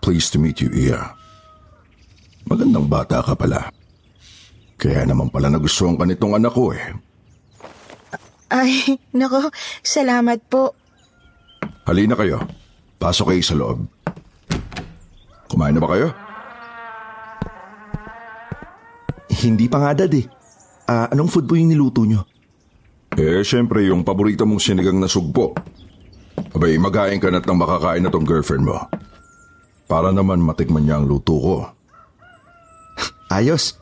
Pleased 0.04 0.36
to 0.36 0.38
meet 0.38 0.60
you, 0.60 0.70
Iya. 0.70 1.16
Magandang 2.44 2.92
bata 2.92 3.24
ka 3.24 3.32
pala. 3.32 3.72
Kaya 4.76 5.08
naman 5.08 5.32
pala 5.32 5.48
nagustuhan 5.48 5.96
ka 5.96 6.04
nitong 6.04 6.36
anak 6.36 6.52
ko 6.52 6.76
eh. 6.76 6.92
Ay, 8.52 8.84
nako, 9.18 9.48
salamat 9.80 10.44
po. 10.44 10.76
Halina 11.88 12.12
kayo. 12.14 12.44
Pasok 13.00 13.32
kayo 13.32 13.42
sa 13.42 13.56
loob. 13.56 13.88
Kumain 15.48 15.72
na 15.72 15.80
ba 15.80 15.88
kayo? 15.96 16.12
Hindi 19.44 19.68
pa 19.68 19.78
nga, 19.84 19.92
Dad 19.92 20.14
eh. 20.16 20.26
Ah, 20.88 21.08
anong 21.12 21.28
food 21.28 21.46
po 21.48 21.56
yung 21.56 21.68
niluto 21.68 22.04
nyo? 22.04 22.24
Eh, 23.14 23.46
syempre 23.46 23.86
yung 23.86 24.02
paborito 24.02 24.42
mong 24.48 24.60
sinigang 24.60 24.98
na 24.98 25.06
sugpo. 25.06 25.54
Abay, 26.56 26.80
magain 26.80 27.22
ka 27.22 27.30
na't 27.30 27.46
nang 27.46 27.60
makakain 27.60 28.02
na 28.02 28.10
tong 28.10 28.26
girlfriend 28.26 28.66
mo. 28.66 28.80
Para 29.86 30.10
naman 30.10 30.42
matikman 30.42 30.88
niya 30.88 30.98
ang 30.98 31.06
luto 31.06 31.36
ko. 31.36 31.56
Ayos. 33.36 33.78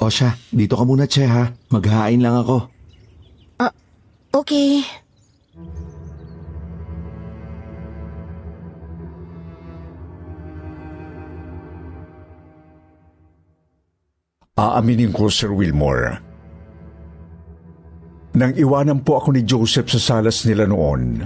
O 0.00 0.08
siya, 0.08 0.34
dito 0.50 0.74
ka 0.74 0.82
muna, 0.82 1.06
Che 1.06 1.28
ha. 1.28 1.52
Maghahain 1.70 2.22
lang 2.22 2.38
ako. 2.42 2.72
Okay. 4.32 4.80
Aaminin 14.52 15.16
ko, 15.16 15.32
Sir 15.32 15.48
Wilmore. 15.48 16.20
Nang 18.36 18.52
iwanan 18.52 19.00
po 19.00 19.16
ako 19.16 19.32
ni 19.32 19.48
Joseph 19.48 19.88
sa 19.88 20.00
salas 20.00 20.44
nila 20.44 20.68
noon, 20.68 21.24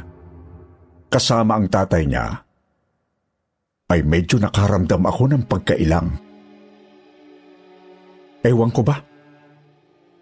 kasama 1.11 1.59
ang 1.59 1.67
tatay 1.67 2.07
niya, 2.07 2.39
ay 3.91 4.07
medyo 4.07 4.39
nakaramdam 4.39 5.03
ako 5.07 5.23
ng 5.31 5.43
pagkailang. 5.47 6.09
Ewan 8.47 8.71
ko 8.71 8.87
ba? 8.87 8.95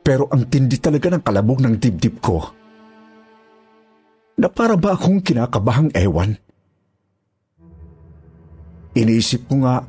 Pero 0.04 0.28
ang 0.32 0.48
tindi 0.48 0.80
talaga 0.80 1.12
ng 1.12 1.24
kalabog 1.24 1.60
ng 1.60 1.76
dibdib 1.76 2.24
ko. 2.24 2.40
Na 4.40 4.48
para 4.48 4.80
ba 4.80 4.96
akong 4.96 5.20
kinakabahang 5.20 5.92
ewan? 5.92 6.36
Iniisip 8.96 9.44
ko 9.48 9.60
nga 9.60 9.84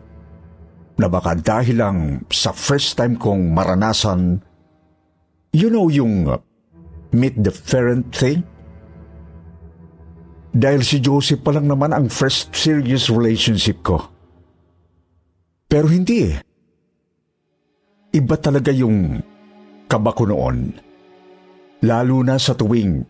na 0.95 1.11
baka 1.11 1.35
dahil 1.35 1.77
lang 1.79 1.97
sa 2.31 2.55
first 2.55 2.95
time 2.95 3.19
kong 3.19 3.51
maranasan, 3.51 4.39
you 5.51 5.67
know 5.67 5.91
yung 5.91 6.27
uh, 6.31 6.39
meet 7.11 7.35
the 7.39 7.51
parent 7.51 8.11
thing? 8.15 8.43
Dahil 10.55 10.87
si 10.87 11.03
Joseph 11.03 11.43
pa 11.43 11.51
lang 11.51 11.67
naman 11.67 11.91
ang 11.91 12.07
first 12.07 12.55
serious 12.55 13.11
relationship 13.11 13.83
ko. 13.83 13.99
Pero 15.67 15.91
hindi 15.91 16.31
eh. 16.31 16.39
Iba 18.15 18.39
talaga 18.39 18.71
yung 18.71 19.19
kaba 19.91 20.15
ko 20.15 20.23
noon. 20.23 20.71
Lalo 21.83 22.23
na 22.23 22.39
sa 22.39 22.55
tuwing 22.55 23.03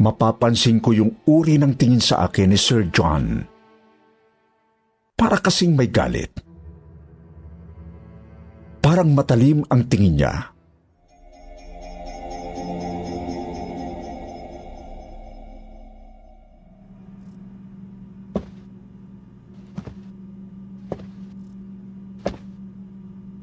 mapapansin 0.00 0.80
ko 0.80 0.96
yung 0.96 1.12
uri 1.28 1.60
ng 1.60 1.76
tingin 1.76 2.00
sa 2.00 2.24
akin 2.24 2.56
ni 2.56 2.56
Sir 2.56 2.88
John. 2.88 3.44
Para 5.12 5.36
kasing 5.44 5.76
may 5.76 5.92
galit. 5.92 6.47
Parang 8.88 9.12
matalim 9.12 9.68
ang 9.68 9.84
tingin 9.84 10.16
niya. 10.16 10.48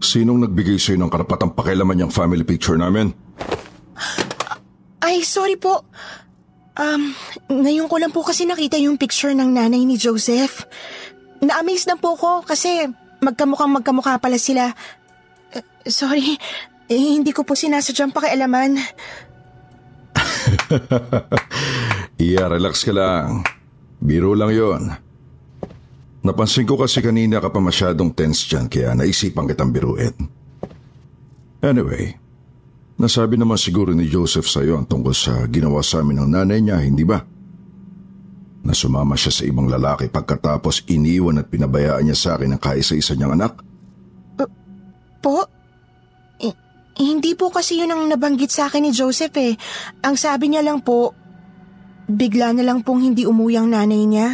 Sinong 0.02 0.42
nagbigay 0.42 0.82
sa'yo 0.82 0.98
ng 0.98 1.14
karapatang 1.14 1.54
pakialaman 1.54 2.02
yung 2.02 2.10
family 2.10 2.42
picture 2.42 2.82
namin? 2.82 3.14
Ay, 4.98 5.22
sorry 5.22 5.62
po. 5.62 5.86
Um, 6.74 7.14
ngayon 7.54 7.86
ko 7.86 8.02
lang 8.02 8.10
po 8.10 8.26
kasi 8.26 8.50
nakita 8.50 8.82
yung 8.82 8.98
picture 8.98 9.38
ng 9.38 9.54
nanay 9.54 9.86
ni 9.86 9.94
Joseph. 9.94 10.66
Na-amaze 11.38 11.86
na 11.86 12.02
po 12.02 12.18
ko 12.18 12.42
kasi 12.42 12.90
magkamukhang 13.22 13.78
magkamukha 13.78 14.18
pala 14.18 14.42
sila. 14.42 14.74
Uh, 15.56 15.64
sorry, 15.88 16.36
eh, 16.92 17.00
hindi 17.16 17.32
ko 17.32 17.48
po 17.48 17.56
sinasadyang 17.56 18.12
pakialaman. 18.12 18.76
Iya, 22.16 22.48
relax 22.48 22.88
ka 22.88 22.96
lang. 22.96 23.44
Biro 24.00 24.32
lang 24.40 24.56
yon. 24.56 24.88
Napansin 26.24 26.64
ko 26.64 26.80
kasi 26.80 27.04
kanina 27.04 27.44
ka 27.44 27.52
pa 27.52 27.60
masyadong 27.60 28.16
tense 28.16 28.48
dyan 28.48 28.72
kaya 28.72 28.96
naisipan 28.96 29.46
kitang 29.46 29.70
biruin. 29.70 30.16
Anyway, 31.60 32.16
nasabi 32.98 33.36
naman 33.36 33.60
siguro 33.60 33.94
ni 33.94 34.08
Joseph 34.08 34.48
sa'yo 34.48 34.80
ang 34.80 34.88
tungkol 34.88 35.14
sa 35.14 35.44
ginawa 35.52 35.84
sa 35.84 36.02
amin 36.02 36.24
ng 36.24 36.30
nanay 36.34 36.60
niya, 36.64 36.82
hindi 36.82 37.04
ba? 37.04 37.20
Na 38.66 38.74
sumama 38.74 39.14
siya 39.14 39.34
sa 39.36 39.44
ibang 39.46 39.70
lalaki 39.70 40.10
pagkatapos 40.10 40.88
iniwan 40.90 41.44
at 41.44 41.52
pinabayaan 41.52 42.10
niya 42.10 42.18
sa 42.18 42.30
akin 42.40 42.58
ang 42.58 42.62
kaisa-isa 42.64 43.14
niyang 43.14 43.38
anak? 43.38 43.62
Po? 45.26 45.42
Eh, 46.38 46.54
hindi 47.02 47.34
po 47.34 47.50
kasi 47.50 47.82
yun 47.82 47.90
ang 47.90 48.06
nabanggit 48.06 48.54
sa 48.54 48.70
akin 48.70 48.86
ni 48.86 48.92
Joseph 48.94 49.34
eh. 49.42 49.58
Ang 50.06 50.22
sabi 50.22 50.54
niya 50.54 50.62
lang 50.62 50.86
po, 50.86 51.18
bigla 52.06 52.54
na 52.54 52.62
lang 52.62 52.86
pong 52.86 53.02
hindi 53.02 53.26
umuwi 53.26 53.58
nanay 53.58 54.06
niya. 54.06 54.30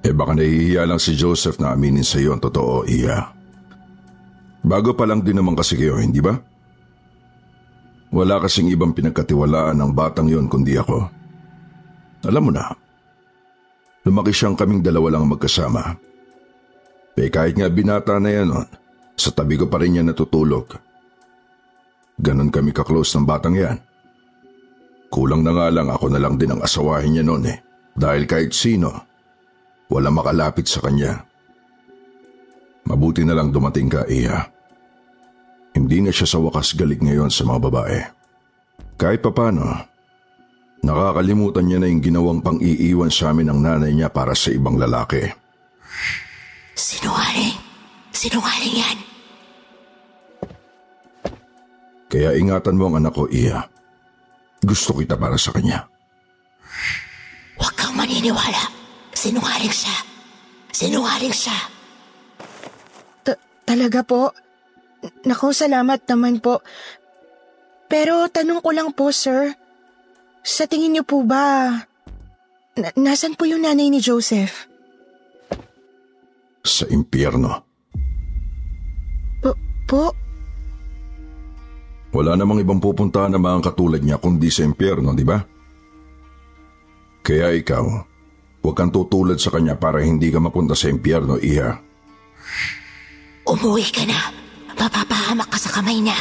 Eh 0.00 0.16
baka 0.16 0.32
nahihiya 0.32 0.88
lang 0.88 0.96
si 0.96 1.12
Joseph 1.12 1.60
na 1.60 1.76
aminin 1.76 2.00
sa 2.00 2.16
iyo 2.16 2.32
ang 2.32 2.40
totoo, 2.40 2.88
Iya. 2.88 3.36
Bago 4.60 4.92
pa 4.96 5.08
lang 5.08 5.24
din 5.24 5.36
naman 5.40 5.56
kasi 5.56 5.76
kayo, 5.76 5.96
hindi 5.96 6.20
ba? 6.20 6.36
Wala 8.12 8.40
kasing 8.40 8.68
ibang 8.72 8.92
pinagkatiwalaan 8.92 9.76
ng 9.76 9.92
batang 9.96 10.28
yon 10.28 10.52
kundi 10.52 10.76
ako. 10.76 11.08
Alam 12.28 12.42
mo 12.48 12.52
na, 12.52 12.68
lumaki 14.04 14.36
siyang 14.36 14.56
kaming 14.56 14.84
dalawa 14.84 15.16
lang 15.16 15.28
magkasama. 15.28 15.96
Eh 17.16 17.32
kahit 17.32 17.56
nga 17.56 17.72
binata 17.72 18.20
na 18.20 18.28
yan 18.32 18.52
nun, 18.52 18.68
sa 19.20 19.30
tabi 19.36 19.60
ko 19.60 19.68
pa 19.68 19.76
rin 19.76 19.92
niya 19.92 20.04
natutulog. 20.04 20.80
Ganon 22.16 22.48
kami 22.48 22.72
kaklose 22.72 23.16
ng 23.20 23.28
batang 23.28 23.56
yan. 23.56 23.76
Kulang 25.12 25.44
na 25.44 25.52
nga 25.52 25.68
lang 25.68 25.88
ako 25.92 26.06
na 26.12 26.20
lang 26.22 26.40
din 26.40 26.56
ang 26.56 26.60
asawahin 26.64 27.12
niya 27.16 27.24
noon 27.26 27.44
eh. 27.48 27.58
Dahil 27.92 28.24
kahit 28.24 28.56
sino, 28.56 28.94
wala 29.90 30.08
makalapit 30.08 30.70
sa 30.70 30.80
kanya. 30.80 31.26
Mabuti 32.88 33.26
na 33.26 33.36
lang 33.36 33.52
dumating 33.52 33.90
ka, 33.90 34.08
Iya. 34.08 34.48
Hindi 35.70 36.02
na 36.02 36.10
siya 36.10 36.26
sa 36.26 36.38
wakas 36.42 36.74
galit 36.74 36.98
ngayon 36.98 37.30
sa 37.30 37.46
mga 37.46 37.60
babae. 37.70 37.98
Kahit 38.98 39.22
papano, 39.22 39.86
nakakalimutan 40.82 41.62
niya 41.62 41.78
na 41.78 41.86
yung 41.86 42.02
ginawang 42.02 42.40
pang-iiwan 42.42 43.10
sa 43.10 43.30
amin 43.30 43.54
ng 43.54 43.60
nanay 43.62 43.92
niya 43.94 44.10
para 44.10 44.34
sa 44.34 44.50
ibang 44.50 44.74
lalaki. 44.74 45.30
Sinungaling. 46.74 47.54
Sinungaling 48.10 48.76
yan. 48.82 48.98
Kaya 52.10 52.34
ingatan 52.34 52.74
mo 52.74 52.90
ang 52.90 52.98
anak 52.98 53.14
ko, 53.14 53.30
Iya. 53.30 53.70
Gusto 54.60 54.98
kita 54.98 55.16
para 55.16 55.38
sa 55.40 55.54
kanya. 55.54 55.88
Huwag 57.56 57.72
kang 57.78 57.96
maniniwala. 57.96 58.68
Sinungaling 59.14 59.72
siya. 59.72 59.96
Sinungaling 60.74 61.32
siya. 61.32 61.56
Ta- 63.24 63.40
talaga 63.64 64.04
po? 64.04 64.34
Naku, 65.24 65.56
salamat 65.56 66.04
naman 66.04 66.44
po. 66.44 66.60
Pero 67.88 68.28
tanong 68.28 68.60
ko 68.60 68.70
lang 68.74 68.90
po, 68.92 69.08
sir. 69.14 69.56
Sa 70.44 70.68
tingin 70.68 70.92
niyo 70.98 71.04
po 71.08 71.24
ba, 71.24 71.72
na- 72.76 72.96
nasan 73.00 73.32
po 73.38 73.48
yung 73.48 73.64
nanay 73.64 73.88
ni 73.88 74.00
Joseph? 74.02 74.68
Sa 76.60 76.84
impyerno. 76.92 77.64
Po? 79.40 79.56
po? 79.88 80.04
Wala 82.10 82.34
namang 82.34 82.58
ibang 82.58 82.82
pupuntahan 82.82 83.30
na 83.30 83.38
mga 83.38 83.70
katulad 83.70 84.02
niya 84.02 84.18
kundi 84.18 84.50
sa 84.50 84.66
impyerno, 84.66 85.14
di 85.14 85.22
ba? 85.22 85.38
Kaya 87.22 87.54
ikaw, 87.54 87.84
huwag 88.66 88.74
kang 88.74 88.90
tutulad 88.90 89.38
sa 89.38 89.54
kanya 89.54 89.78
para 89.78 90.02
hindi 90.02 90.34
ka 90.34 90.42
mapunta 90.42 90.74
sa 90.74 90.90
impyerno, 90.90 91.38
Iha. 91.38 91.70
Umuwi 93.46 93.86
ka 93.94 94.02
na. 94.10 94.18
Mapapahamak 94.74 95.54
ka 95.54 95.58
sa 95.60 95.70
kamay 95.70 96.02
niya. 96.02 96.18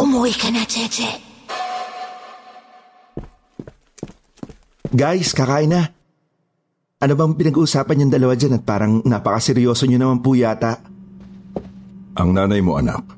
Umuwi 0.00 0.32
ka 0.32 0.48
na, 0.48 0.64
Cheche. 0.64 1.20
Guys, 4.88 5.36
kakain 5.36 5.68
na. 5.68 5.92
Ano 6.98 7.14
bang 7.14 7.36
pinag-uusapan 7.36 8.06
yung 8.06 8.12
dalawa 8.12 8.32
dyan 8.32 8.58
at 8.58 8.64
parang 8.64 9.04
napakaseryoso 9.04 9.84
nyo 9.84 9.98
naman 10.00 10.24
po 10.24 10.32
yata? 10.32 10.80
Ang 12.16 12.32
nanay 12.32 12.64
mo 12.64 12.80
anak. 12.80 13.17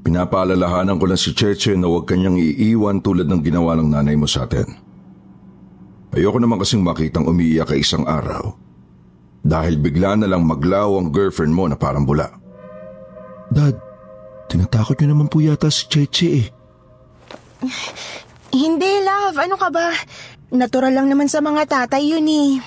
Pinapaalalahanan 0.00 0.96
ko 0.96 1.04
lang 1.04 1.20
si 1.20 1.36
Cheche 1.36 1.76
na 1.76 1.88
huwag 1.88 2.08
kanyang 2.08 2.40
iiwan 2.40 3.04
tulad 3.04 3.28
ng 3.28 3.44
ginawa 3.44 3.76
ng 3.76 3.92
nanay 3.92 4.16
mo 4.16 4.24
sa 4.24 4.48
atin. 4.48 4.66
Ayoko 6.10 6.40
naman 6.40 6.58
kasing 6.58 6.82
makitang 6.82 7.28
umiiyak 7.28 7.70
ka 7.70 7.76
isang 7.78 8.02
araw 8.08 8.56
dahil 9.40 9.80
bigla 9.80 10.16
na 10.16 10.26
lang 10.28 10.44
maglaw 10.44 11.00
ang 11.00 11.12
girlfriend 11.12 11.52
mo 11.52 11.68
na 11.68 11.76
parang 11.76 12.04
bula. 12.04 12.28
Dad, 13.52 13.76
tinatakot 14.48 14.98
nyo 15.00 15.08
naman 15.16 15.28
po 15.28 15.40
yata 15.40 15.68
si 15.68 15.86
Cheche 15.88 16.28
eh. 16.44 16.46
Hindi, 18.50 18.90
love. 19.06 19.36
Ano 19.38 19.54
ka 19.54 19.70
ba? 19.70 19.94
Natural 20.50 20.90
lang 20.90 21.06
naman 21.06 21.30
sa 21.30 21.38
mga 21.38 21.70
tatay 21.70 22.02
yun 22.02 22.26
eh. 22.26 22.58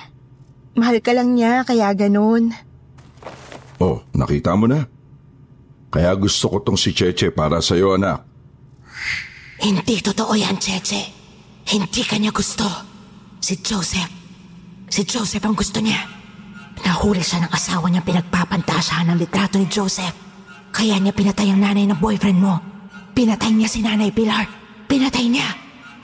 Mahal 0.80 1.04
ka 1.04 1.12
lang 1.12 1.36
niya, 1.36 1.68
kaya 1.68 1.92
ganun. 1.92 2.56
Oh, 3.84 4.00
nakita 4.16 4.56
mo 4.56 4.66
na. 4.72 4.88
Kaya 5.94 6.10
gusto 6.18 6.50
ko 6.50 6.58
tong 6.66 6.74
si 6.74 6.90
Cheche 6.90 7.30
para 7.30 7.62
sa'yo 7.62 7.94
anak. 7.94 8.26
Hindi 9.62 10.02
totoo 10.02 10.34
yan, 10.34 10.58
Cheche. 10.58 11.06
Hindi 11.70 12.02
kanya 12.02 12.34
gusto. 12.34 12.66
Si 13.38 13.62
Joseph. 13.62 14.10
Si 14.90 15.06
Joseph 15.06 15.46
ang 15.46 15.54
gusto 15.54 15.78
niya. 15.78 16.02
Nahuli 16.82 17.22
siya 17.22 17.46
ng 17.46 17.54
asawa 17.54 17.94
niya 17.94 18.02
pinagpapantasyahan 18.02 19.14
ng 19.14 19.22
litrato 19.22 19.62
ni 19.62 19.70
Joseph. 19.70 20.18
Kaya 20.74 20.98
niya 20.98 21.14
pinatay 21.14 21.54
ang 21.54 21.62
nanay 21.62 21.86
ng 21.86 22.02
boyfriend 22.02 22.42
mo. 22.42 22.58
Pinatay 23.14 23.54
niya 23.54 23.70
si 23.70 23.86
Nanay 23.86 24.10
Pilar. 24.10 24.50
Pinatay 24.90 25.30
niya. 25.30 25.46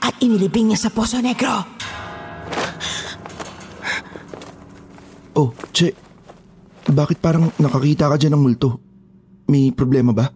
At 0.06 0.22
inilibing 0.22 0.70
niya 0.70 0.86
sa 0.86 0.94
Poso 0.94 1.18
Negro. 1.18 1.66
Oh, 5.34 5.50
Che, 5.74 5.90
bakit 6.86 7.18
parang 7.18 7.50
nakakita 7.58 8.06
ka 8.06 8.14
dyan 8.14 8.38
ng 8.38 8.42
multo? 8.46 8.89
May 9.50 9.74
problema 9.74 10.14
ba? 10.14 10.30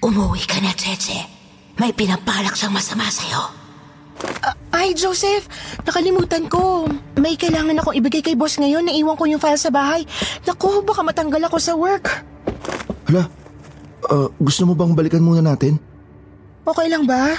Umuwi 0.00 0.48
ka 0.48 0.56
na, 0.64 0.72
Cheche. 0.72 1.28
May 1.76 1.92
pinapalak 1.92 2.56
siyang 2.56 2.72
masama 2.72 3.04
sa'yo. 3.12 3.60
ay, 4.72 4.96
Joseph, 4.96 5.44
nakalimutan 5.84 6.48
ko. 6.48 6.88
May 7.20 7.36
kailangan 7.36 7.76
akong 7.76 7.96
ibigay 8.00 8.24
kay 8.24 8.32
boss 8.32 8.56
ngayon. 8.56 8.88
Naiwan 8.88 9.14
ko 9.20 9.28
yung 9.28 9.42
file 9.42 9.60
sa 9.60 9.68
bahay. 9.68 10.08
Naku, 10.48 10.80
baka 10.82 11.04
matanggal 11.04 11.42
ako 11.44 11.56
sa 11.60 11.76
work. 11.76 12.24
Hala, 13.12 13.28
uh, 14.08 14.28
gusto 14.40 14.64
mo 14.64 14.72
bang 14.72 14.96
balikan 14.96 15.20
muna 15.20 15.44
natin? 15.44 15.76
Okay 16.64 16.88
lang 16.88 17.04
ba? 17.04 17.36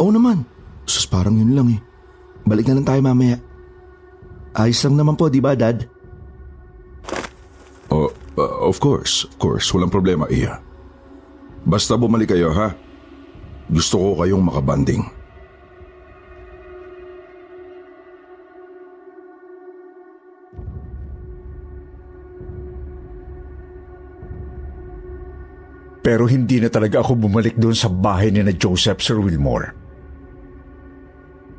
Oo 0.00 0.08
naman. 0.08 0.48
Sus, 0.88 1.04
parang 1.04 1.36
yun 1.36 1.52
lang 1.52 1.68
eh. 1.76 1.80
Balik 2.48 2.72
na 2.72 2.80
lang 2.80 2.86
tayo 2.88 3.00
mamaya. 3.04 3.36
Ayos 4.56 4.80
lang 4.82 4.96
naman 4.96 5.14
po, 5.14 5.28
di 5.28 5.44
ba, 5.44 5.52
Dad? 5.52 5.91
Uh, 8.32 8.64
of 8.64 8.80
course, 8.80 9.28
of 9.28 9.36
course. 9.36 9.68
Walang 9.76 9.92
problema, 9.92 10.24
Iya. 10.32 10.60
Basta 11.62 11.94
bumalik 11.94 12.34
kayo, 12.34 12.50
ha? 12.50 12.74
Gusto 13.70 13.94
ko 13.94 14.08
kayong 14.18 14.42
makabanding. 14.42 15.02
Pero 26.02 26.26
hindi 26.26 26.58
na 26.58 26.66
talaga 26.66 26.98
ako 26.98 27.14
bumalik 27.14 27.54
doon 27.54 27.78
sa 27.78 27.86
bahay 27.86 28.34
ni 28.34 28.42
na 28.42 28.50
Joseph 28.50 28.98
Sir 28.98 29.22
Wilmore. 29.22 29.70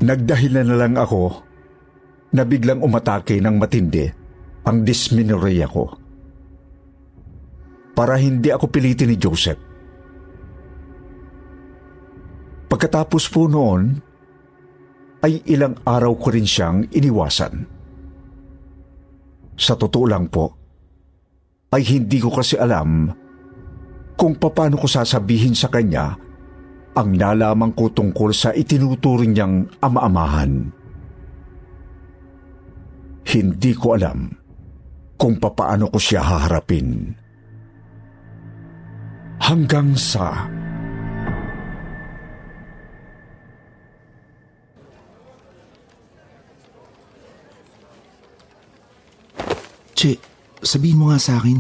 Nagdahilan 0.04 0.68
na 0.68 0.76
lang 0.76 1.00
ako 1.00 1.32
na 2.36 2.44
biglang 2.44 2.84
umatake 2.84 3.40
ng 3.40 3.56
matindi 3.56 4.04
ang 4.68 4.84
dysmenorrhea 4.84 5.64
ko. 5.72 6.03
Para 7.94 8.18
hindi 8.18 8.50
ako 8.50 8.66
pilitin 8.74 9.14
ni 9.14 9.18
Joseph. 9.22 9.62
Pagkatapos 12.70 13.30
po 13.30 13.46
noon, 13.46 14.02
ay 15.24 15.46
ilang 15.48 15.78
araw 15.86 16.18
ko 16.18 16.28
rin 16.34 16.44
siyang 16.44 16.90
iniwasan. 16.90 17.64
Sa 19.54 19.78
totoo 19.78 20.06
lang 20.10 20.28
po, 20.28 20.52
ay 21.72 21.86
hindi 21.86 22.18
ko 22.18 22.34
kasi 22.34 22.58
alam 22.58 23.14
kung 24.14 24.38
paano 24.38 24.78
ko 24.78 24.86
sasabihin 24.86 25.58
sa 25.58 25.70
kanya 25.70 26.18
ang 26.94 27.10
nalaman 27.18 27.74
ko 27.74 27.90
tungkol 27.90 28.30
sa 28.30 28.54
itinuturing 28.54 29.34
niyang 29.34 29.66
ama-amahan. 29.82 30.70
Hindi 33.26 33.72
ko 33.74 33.98
alam 33.98 34.30
kung 35.18 35.42
papaano 35.42 35.90
ko 35.90 35.98
siya 35.98 36.22
haharapin. 36.22 37.18
Hanggang 39.44 39.92
sa... 40.00 40.48
Che, 49.94 50.16
sabihin 50.64 50.96
mo 50.96 51.12
nga 51.12 51.20
sa 51.20 51.44
akin. 51.44 51.60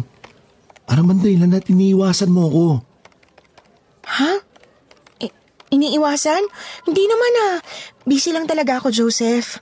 Ano 0.87 1.01
man 1.03 1.19
dahilan 1.19 1.51
na 1.51 1.59
iniiwasan 1.59 2.31
mo 2.31 2.47
ko? 2.47 2.65
Ha? 4.07 4.31
I- 5.19 5.35
iniiwasan? 5.75 6.43
Hindi 6.87 7.03
naman 7.03 7.33
ah. 7.51 7.55
Busy 8.07 8.31
lang 8.31 8.47
talaga 8.47 8.79
ako, 8.79 8.95
Joseph. 8.95 9.59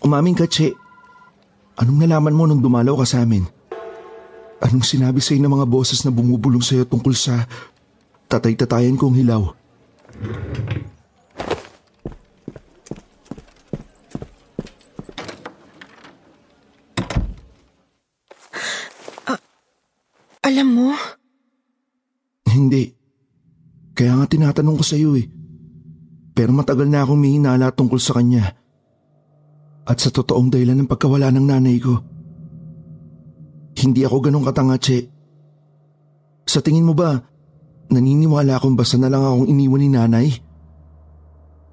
Umaming 0.00 0.36
ka, 0.36 0.48
Che. 0.48 0.72
Anong 1.76 2.08
nalaman 2.08 2.32
mo 2.32 2.48
nung 2.48 2.64
dumalaw 2.64 3.04
ka 3.04 3.06
sa 3.08 3.24
amin? 3.24 3.44
Anong 4.62 4.86
sinabi 4.86 5.18
sa'yo 5.18 5.42
ng 5.42 5.54
mga 5.58 5.66
boses 5.66 6.06
na 6.06 6.14
bumubulong 6.14 6.62
sa'yo 6.62 6.86
tungkol 6.86 7.12
sa 7.18 7.50
tatay-tatayan 8.30 8.94
kong 8.94 9.18
hilaw? 9.18 9.50
Alam 20.42 20.68
mo? 20.74 20.90
Hindi. 22.46 22.94
Kaya 23.98 24.18
nga 24.18 24.26
tinatanong 24.30 24.78
ko 24.78 24.84
sa 24.86 24.94
iyo 24.94 25.18
eh. 25.18 25.26
Pero 26.32 26.54
matagal 26.54 26.86
na 26.86 27.02
akong 27.02 27.18
may 27.18 27.34
hinala 27.34 27.74
tungkol 27.74 27.98
sa 27.98 28.14
kanya. 28.14 28.54
At 29.82 29.98
sa 29.98 30.14
totoong 30.14 30.54
dahilan 30.54 30.78
ng 30.82 30.90
pagkawala 30.90 31.34
ng 31.34 31.46
nanay 31.50 31.82
ko. 31.82 32.11
Hindi 33.82 34.06
ako 34.06 34.30
ganong 34.30 34.46
katanga, 34.46 34.78
Che. 34.78 35.10
Sa 36.46 36.62
tingin 36.62 36.86
mo 36.86 36.94
ba, 36.94 37.18
naniniwala 37.90 38.54
akong 38.54 38.78
basta 38.78 38.94
na 38.94 39.10
lang 39.10 39.26
akong 39.26 39.50
iniwan 39.50 39.82
ni 39.82 39.88
nanay? 39.90 40.28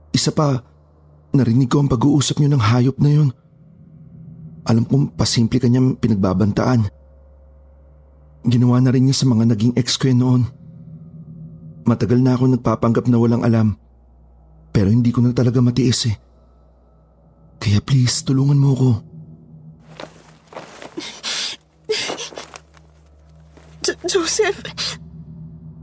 Isa 0.10 0.34
pa, 0.34 0.58
narinig 1.30 1.69
ko 1.69 1.86
ang 1.86 1.89
pag-uusap 1.89 2.41
niyo 2.41 2.50
ng 2.58 2.63
hayop 2.65 2.98
na 2.98 3.10
yun. 3.13 3.30
Alam 4.65 4.89
kong 4.89 5.13
pasimple 5.13 5.62
kanyang 5.62 5.98
pinagbabantaan. 6.02 6.89
Ginawa 8.50 8.82
na 8.82 8.89
rin 8.89 9.06
niya 9.06 9.22
sa 9.22 9.30
mga 9.30 9.54
naging 9.54 9.74
ex 9.78 9.98
ko 10.02 10.10
noon. 10.10 10.50
Matagal 11.86 12.22
na 12.22 12.34
ako 12.34 12.58
nagpapanggap 12.58 13.06
na 13.06 13.17
walang 13.22 13.45
alam. 13.45 13.78
Pero 14.74 14.89
hindi 14.93 15.10
ko 15.13 15.22
na 15.22 15.34
talaga 15.34 15.62
matiis 15.62 16.10
eh. 16.10 16.15
Kaya 17.60 17.82
please, 17.82 18.22
tulungan 18.24 18.58
mo 18.58 18.72
ko. 18.78 18.89
Jo- 23.89 24.21
Joseph, 24.21 24.62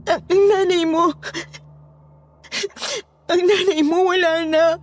ang, 0.07 0.23
nanay 0.47 0.87
mo, 0.87 1.11
ang 3.27 3.41
nanay 3.43 3.83
mo 3.83 4.07
wala 4.07 4.47
na. 4.47 4.79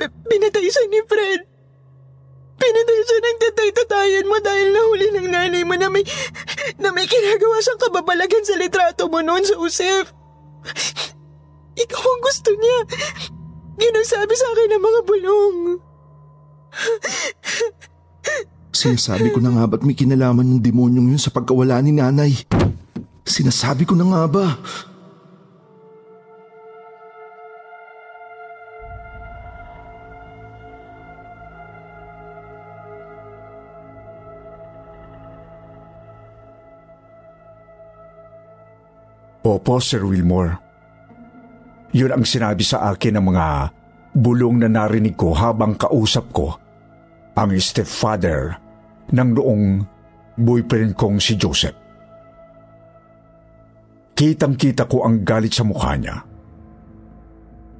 P- 0.00 0.16
pinatay 0.32 0.64
siya 0.64 0.84
ni 0.88 1.04
Fred. 1.04 1.44
Pinatay 2.56 3.00
siya 3.04 3.18
ng 3.20 3.38
tatay-tatayan 3.44 4.28
mo 4.28 4.36
dahil 4.40 4.68
nahuli 4.72 5.06
ng 5.12 5.28
nanay 5.28 5.62
mo 5.64 5.76
na 5.76 5.92
may, 5.92 6.04
na 6.80 6.88
may 6.88 7.04
ginagawa 7.04 7.60
siyang 7.60 7.80
kababalagan 7.84 8.44
sa 8.44 8.56
litrato 8.56 9.12
mo 9.12 9.20
noon, 9.20 9.44
Joseph. 9.44 10.16
Ikaw 11.76 12.00
ang 12.00 12.22
gusto 12.24 12.50
niya. 12.56 12.78
Yun 13.80 13.96
ang 13.96 14.08
sabi 14.08 14.32
sa 14.36 14.48
akin 14.52 14.68
ng 14.72 14.84
mga 14.84 15.00
bulong. 15.04 15.56
Sinasabi 18.80 19.28
ko 19.28 19.44
na 19.44 19.52
nga 19.52 19.68
ba't 19.68 19.84
may 19.84 19.92
kinalaman 19.92 20.56
ng 20.56 20.60
demonyong 20.64 21.12
yun 21.12 21.20
sa 21.20 21.28
pagkawala 21.28 21.84
ni 21.84 21.92
nanay? 21.92 22.32
Sinasabi 23.28 23.84
ko 23.84 23.92
na 23.92 24.08
nga 24.08 24.24
ba? 24.24 24.46
Opo, 39.44 39.76
Sir 39.76 40.08
Wilmore. 40.08 40.56
Yun 41.92 42.16
ang 42.16 42.24
sinabi 42.24 42.64
sa 42.64 42.88
akin 42.88 43.20
ng 43.20 43.24
mga 43.28 43.46
bulong 44.16 44.56
na 44.64 44.72
narinig 44.72 45.20
ko 45.20 45.36
habang 45.36 45.76
kausap 45.76 46.32
ko 46.32 46.56
ang 47.36 47.52
stepfather 47.60 48.69
ng 49.10 49.30
noong 49.34 49.64
boyfriend 50.38 50.94
kong 50.96 51.18
si 51.18 51.36
Joseph. 51.36 51.76
Kitang-kita 54.14 54.84
ko 54.84 55.04
ang 55.04 55.24
galit 55.24 55.52
sa 55.56 55.64
mukha 55.64 55.96
niya. 55.96 56.16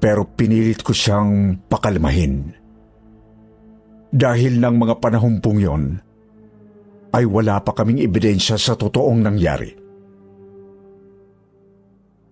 Pero 0.01 0.25
pinilit 0.25 0.81
ko 0.81 0.89
siyang 0.89 1.61
pakalmahin. 1.69 2.49
Dahil 4.11 4.57
ng 4.57 4.75
mga 4.75 4.95
panahon 4.97 5.37
pong 5.37 5.59
yon, 5.61 5.83
ay 7.13 7.23
wala 7.29 7.61
pa 7.61 7.71
kaming 7.77 8.01
ebidensya 8.01 8.57
sa 8.57 8.73
totoong 8.73 9.21
nangyari. 9.21 9.71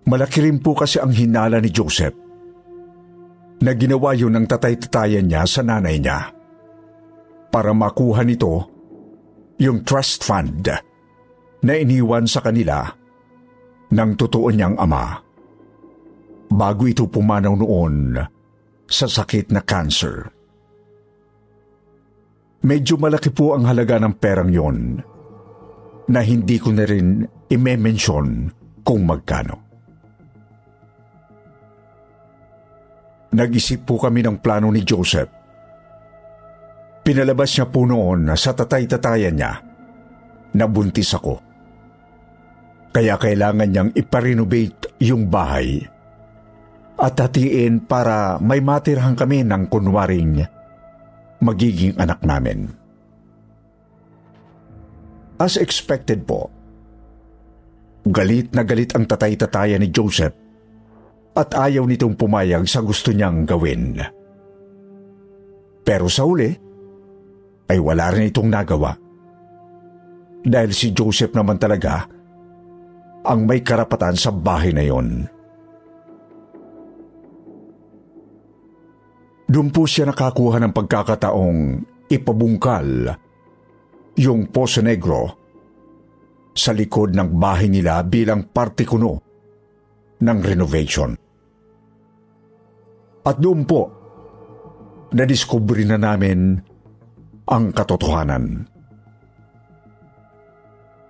Malaki 0.10 0.42
rin 0.42 0.58
po 0.58 0.74
kasi 0.74 0.98
ang 0.98 1.14
hinala 1.14 1.62
ni 1.62 1.70
Joseph 1.70 2.18
na 3.62 3.72
ginawa 3.78 4.18
yun 4.18 4.34
ng 4.34 4.48
tatay-tatayan 4.50 5.30
niya 5.30 5.46
sa 5.46 5.62
nanay 5.62 6.02
niya 6.02 6.34
para 7.54 7.76
makuha 7.76 8.26
nito 8.26 8.79
yung 9.60 9.84
trust 9.84 10.24
fund 10.24 10.64
na 11.60 11.74
iniwan 11.76 12.24
sa 12.24 12.40
kanila 12.40 12.88
ng 13.92 14.12
totoo 14.16 14.48
niyang 14.56 14.80
ama 14.80 15.20
bago 16.50 16.88
ito 16.88 17.06
pumanaw 17.06 17.54
noon 17.60 18.18
sa 18.90 19.06
sakit 19.06 19.54
na 19.54 19.62
cancer. 19.62 20.26
Medyo 22.60 23.00
malaki 23.00 23.32
po 23.32 23.56
ang 23.56 23.68
halaga 23.68 24.02
ng 24.02 24.14
perang 24.20 24.52
yon 24.52 24.78
na 26.10 26.20
hindi 26.26 26.58
ko 26.58 26.74
na 26.74 26.84
rin 26.84 27.24
i-mention 27.48 28.52
kung 28.84 29.06
magkano. 29.06 29.56
Nag-isip 33.30 33.86
po 33.86 34.02
kami 34.02 34.26
ng 34.26 34.42
plano 34.42 34.74
ni 34.74 34.82
Joseph. 34.82 35.39
Pinalabas 37.10 37.58
niya 37.58 37.66
po 37.66 37.90
noon 37.90 38.30
sa 38.38 38.54
tatay-tatayan 38.54 39.34
niya 39.34 39.58
na 40.54 40.66
buntis 40.70 41.10
ako. 41.18 41.42
Kaya 42.94 43.18
kailangan 43.18 43.66
niyang 43.66 43.92
iparenovate 43.98 44.94
yung 45.02 45.26
bahay 45.26 45.82
at 47.02 47.18
hatiin 47.18 47.82
para 47.90 48.38
may 48.38 48.62
matirhan 48.62 49.18
kami 49.18 49.42
ng 49.42 49.74
kunwaring 49.74 50.38
magiging 51.42 51.98
anak 51.98 52.22
namin. 52.22 52.70
As 55.42 55.58
expected 55.58 56.30
po, 56.30 56.54
galit 58.06 58.54
na 58.54 58.62
galit 58.62 58.94
ang 58.94 59.10
tatay-tataya 59.10 59.82
ni 59.82 59.90
Joseph 59.90 60.38
at 61.34 61.58
ayaw 61.58 61.90
nitong 61.90 62.14
pumayag 62.14 62.70
sa 62.70 62.86
gusto 62.86 63.10
niyang 63.10 63.50
gawin. 63.50 63.98
Pero 65.82 66.06
sa 66.06 66.22
uli, 66.30 66.69
ay 67.70 67.78
wala 67.78 68.10
rin 68.10 68.34
itong 68.34 68.50
nagawa. 68.50 68.98
Dahil 70.42 70.72
si 70.74 70.90
Joseph 70.90 71.36
naman 71.38 71.62
talaga 71.62 72.10
ang 73.24 73.46
may 73.46 73.62
karapatan 73.62 74.18
sa 74.18 74.34
bahay 74.34 74.74
na 74.74 74.84
yon. 74.84 75.28
Doon 79.50 79.70
po 79.74 79.86
siya 79.90 80.10
nakakuha 80.10 80.62
ng 80.62 80.74
pagkakataong 80.74 81.62
ipabungkal 82.10 83.14
yung 84.18 84.50
Poso 84.54 84.82
Negro 84.86 85.22
sa 86.54 86.70
likod 86.74 87.18
ng 87.18 87.30
bahay 87.38 87.66
nila 87.66 88.02
bilang 88.06 88.50
parte 88.50 88.86
kuno 88.86 89.14
ng 90.22 90.40
renovation. 90.42 91.12
At 93.26 93.42
doon 93.42 93.62
po, 93.66 93.82
nadiskubre 95.14 95.82
na 95.86 95.98
namin 95.98 96.62
ang 97.50 97.74
katotohanan. 97.74 98.70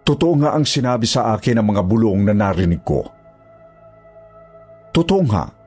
Totoo 0.07 0.33
nga 0.41 0.55
ang 0.55 0.65
sinabi 0.65 1.05
sa 1.05 1.35
akin 1.35 1.61
ng 1.61 1.67
mga 1.69 1.83
bulong 1.85 2.25
na 2.25 2.33
narinig 2.33 2.81
ko. 2.81 3.05
Totoo 4.89 5.21
nga 5.29 5.59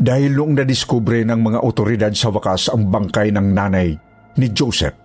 dahil 0.00 0.32
noong 0.32 0.64
nadiskubre 0.64 1.20
ng 1.28 1.40
mga 1.44 1.58
otoridad 1.60 2.12
sa 2.16 2.32
wakas 2.32 2.72
ang 2.72 2.88
bangkay 2.88 3.36
ng 3.36 3.52
nanay 3.52 3.92
ni 4.40 4.48
Joseph, 4.48 4.96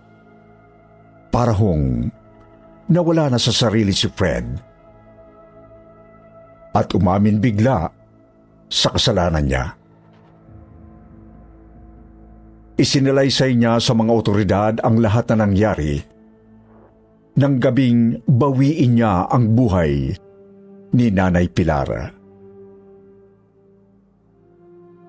parahong 1.28 2.08
nawala 2.88 3.28
na 3.28 3.36
sa 3.36 3.52
sarili 3.52 3.92
si 3.92 4.08
Fred. 4.08 4.48
At 6.72 6.96
umamin 6.96 7.44
bigla 7.44 7.92
sa 8.72 8.88
kasalanan 8.96 9.44
niya. 9.44 9.75
Isinalaysay 12.76 13.56
niya 13.56 13.80
sa 13.80 13.96
mga 13.96 14.12
otoridad 14.12 14.74
ang 14.84 15.00
lahat 15.00 15.32
na 15.32 15.48
nangyari 15.48 15.96
nang 17.36 17.56
gabing 17.56 18.20
bawiin 18.28 18.96
niya 18.96 19.28
ang 19.32 19.52
buhay 19.56 20.12
ni 20.92 21.06
Nanay 21.08 21.48
Pilara. 21.52 22.08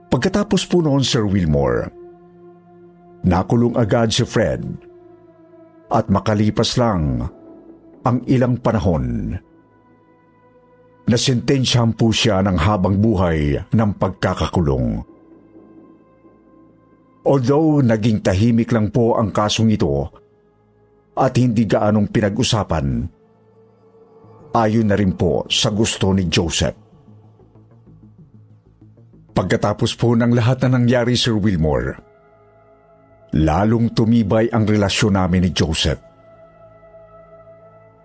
Pagkatapos 0.08 0.64
po 0.68 0.80
noon, 0.80 1.04
Sir 1.04 1.28
Wilmore, 1.28 1.92
nakulong 3.28 3.76
agad 3.76 4.16
si 4.16 4.24
Fred 4.24 4.64
at 5.92 6.08
makalipas 6.08 6.80
lang 6.80 7.28
ang 8.08 8.18
ilang 8.28 8.56
panahon. 8.60 9.36
Nasintensyahan 11.08 11.96
po 11.96 12.12
siya 12.12 12.44
ng 12.44 12.60
habang 12.60 13.00
buhay 13.00 13.60
ng 13.72 13.92
pagkakakulong. 13.96 15.17
Although 17.28 17.84
naging 17.84 18.24
tahimik 18.24 18.72
lang 18.72 18.88
po 18.88 19.20
ang 19.20 19.36
kasong 19.36 19.68
ito 19.68 20.08
at 21.12 21.36
hindi 21.36 21.68
gaanong 21.68 22.08
pinag-usapan, 22.08 22.88
ayon 24.56 24.88
na 24.88 24.96
rin 24.96 25.12
po 25.12 25.44
sa 25.52 25.68
gusto 25.76 26.16
ni 26.16 26.32
Joseph. 26.32 26.80
Pagkatapos 29.36 29.92
po 30.00 30.16
ng 30.16 30.32
lahat 30.32 30.64
na 30.66 30.80
nangyari, 30.80 31.20
Sir 31.20 31.36
Wilmore, 31.36 32.00
lalong 33.36 33.92
tumibay 33.92 34.48
ang 34.48 34.64
relasyon 34.64 35.20
namin 35.20 35.46
ni 35.46 35.52
Joseph. 35.52 36.00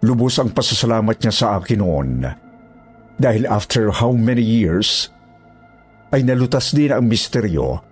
Lubos 0.03 0.35
ang 0.43 0.51
pasasalamat 0.51 1.15
niya 1.23 1.31
sa 1.31 1.47
akin 1.63 1.79
noon 1.79 2.27
dahil 3.23 3.47
after 3.47 3.95
how 3.95 4.11
many 4.11 4.43
years 4.43 5.15
ay 6.11 6.27
nalutas 6.27 6.75
din 6.75 6.91
ang 6.91 7.07
misteryo 7.07 7.92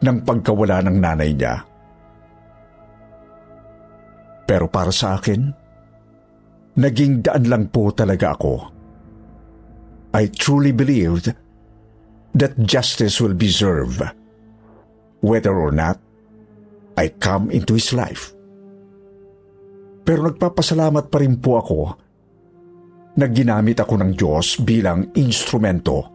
ng 0.00 0.16
pagkawala 0.24 0.84
ng 0.88 0.96
nanay 0.96 1.30
niya. 1.36 1.54
Pero 4.48 4.66
para 4.66 4.90
sa 4.90 5.20
akin, 5.20 5.40
naging 6.80 7.22
daan 7.22 7.46
lang 7.46 7.64
po 7.70 7.92
talaga 7.94 8.34
ako. 8.34 8.54
I 10.10 10.26
truly 10.26 10.74
believed 10.74 11.30
that 12.34 12.58
justice 12.58 13.22
will 13.22 13.36
be 13.36 13.46
served, 13.46 14.02
whether 15.22 15.54
or 15.54 15.70
not 15.70 16.02
I 16.98 17.14
come 17.14 17.54
into 17.54 17.78
his 17.78 17.94
life. 17.94 18.34
Pero 20.02 20.26
nagpapasalamat 20.26 21.06
pa 21.06 21.18
rin 21.22 21.38
po 21.38 21.62
ako 21.62 21.80
na 23.14 23.26
ginamit 23.30 23.78
ako 23.78 23.94
ng 24.02 24.12
Diyos 24.18 24.58
bilang 24.58 25.14
instrumento 25.14 26.10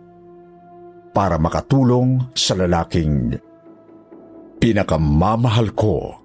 para 1.15 1.39
makatulong 1.39 2.35
sa 2.35 2.59
lalaking 2.59 3.31
pinakamamahal 4.58 5.72
ko. 5.76 6.20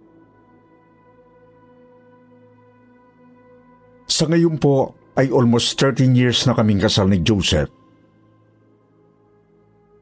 Sa 4.11 4.27
ngayon 4.27 4.59
po 4.59 4.95
ay 5.17 5.31
almost 5.31 5.79
13 5.79 6.13
years 6.15 6.45
na 6.45 6.55
kaming 6.55 6.83
kasal 6.83 7.07
ni 7.07 7.23
Joseph 7.23 7.71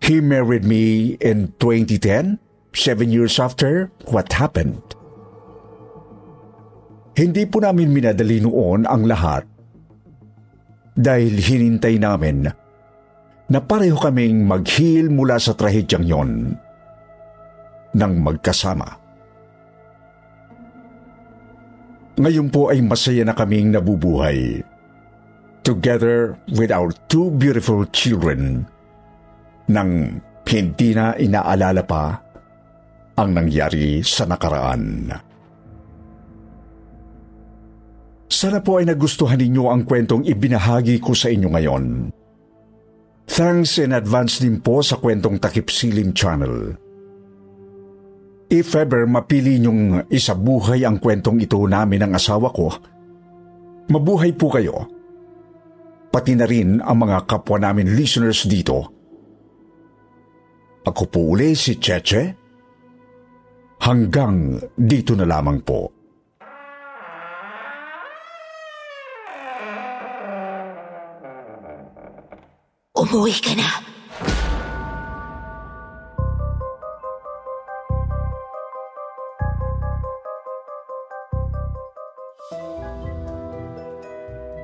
He 0.09 0.25
married 0.25 0.65
me 0.65 1.21
in 1.21 1.53
2010, 1.61 2.41
seven 2.73 3.09
years 3.13 3.37
after 3.37 3.93
what 4.09 4.33
happened. 4.33 4.81
Hindi 7.13 7.45
po 7.45 7.61
namin 7.61 7.93
minadali 7.93 8.41
noon 8.41 8.89
ang 8.89 9.05
lahat 9.05 9.45
dahil 10.97 11.37
hinintay 11.37 12.01
namin 12.01 12.49
na 13.53 13.61
pareho 13.61 14.01
kaming 14.01 14.49
maghil 14.49 15.13
mula 15.13 15.37
sa 15.37 15.53
trahedyang 15.53 16.09
yon 16.09 16.57
ng 17.95 18.13
magkasama. 18.21 18.89
Ngayon 22.19 22.51
po 22.51 22.69
ay 22.75 22.83
masaya 22.83 23.23
na 23.23 23.33
kaming 23.33 23.71
nabubuhay 23.71 24.61
together 25.63 26.35
with 26.57 26.75
our 26.75 26.91
two 27.07 27.31
beautiful 27.37 27.87
children 27.95 28.67
nang 29.71 30.19
hindi 30.49 30.97
na 30.97 31.13
inaalala 31.15 31.85
pa 31.85 32.19
ang 33.21 33.37
nangyari 33.37 34.01
sa 34.01 34.25
nakaraan. 34.25 35.13
Sana 38.29 38.61
po 38.65 38.81
ay 38.81 38.89
nagustuhan 38.89 39.41
ninyo 39.41 39.69
ang 39.69 39.83
kwentong 39.85 40.25
ibinahagi 40.25 41.01
ko 41.01 41.13
sa 41.13 41.29
inyo 41.29 41.49
ngayon. 41.53 41.85
Thanks 43.29 43.77
in 43.77 43.93
advance 43.93 44.41
din 44.41 44.59
po 44.59 44.81
sa 44.81 44.97
kwentong 44.97 45.37
Takip 45.37 45.69
Silim 45.69 46.17
Channel. 46.17 46.88
If 48.49 48.73
ever 48.73 49.05
mapili 49.05 49.61
niyong 49.61 50.09
isabuhay 50.09 50.81
ang 50.89 50.97
kwentong 50.97 51.37
ito 51.37 51.61
namin 51.69 52.01
ng 52.09 52.13
asawa 52.17 52.49
ko, 52.49 52.73
mabuhay 53.93 54.33
po 54.33 54.49
kayo. 54.49 54.89
Pati 56.09 56.33
na 56.33 56.49
rin 56.49 56.81
ang 56.81 56.97
mga 57.05 57.29
kapwa 57.29 57.61
namin 57.61 57.93
listeners 57.93 58.49
dito. 58.49 58.89
Ako 60.81 61.03
po 61.13 61.37
uli 61.37 61.53
si 61.53 61.77
Cheche. 61.77 62.33
Hanggang 63.85 64.57
dito 64.73 65.13
na 65.13 65.29
lamang 65.29 65.61
po. 65.61 65.93
Umuwi 72.97 73.37
ka 73.45 73.53
na. 73.53 73.88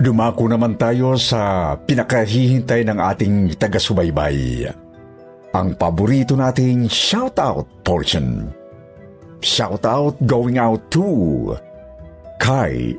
Dumako 0.04 0.52
naman 0.52 0.76
tayo 0.76 1.16
sa 1.16 1.72
pinakahihintay 1.80 2.84
ng 2.84 3.00
ating 3.00 3.56
taga-subaybay. 3.56 4.68
Ang 5.56 5.68
paborito 5.80 6.36
nating 6.36 6.92
shoutout 6.92 7.64
portion. 7.80 8.52
Shoutout 9.40 10.20
going 10.28 10.60
out 10.60 10.84
to 10.92 11.56
Kai, 12.36 12.92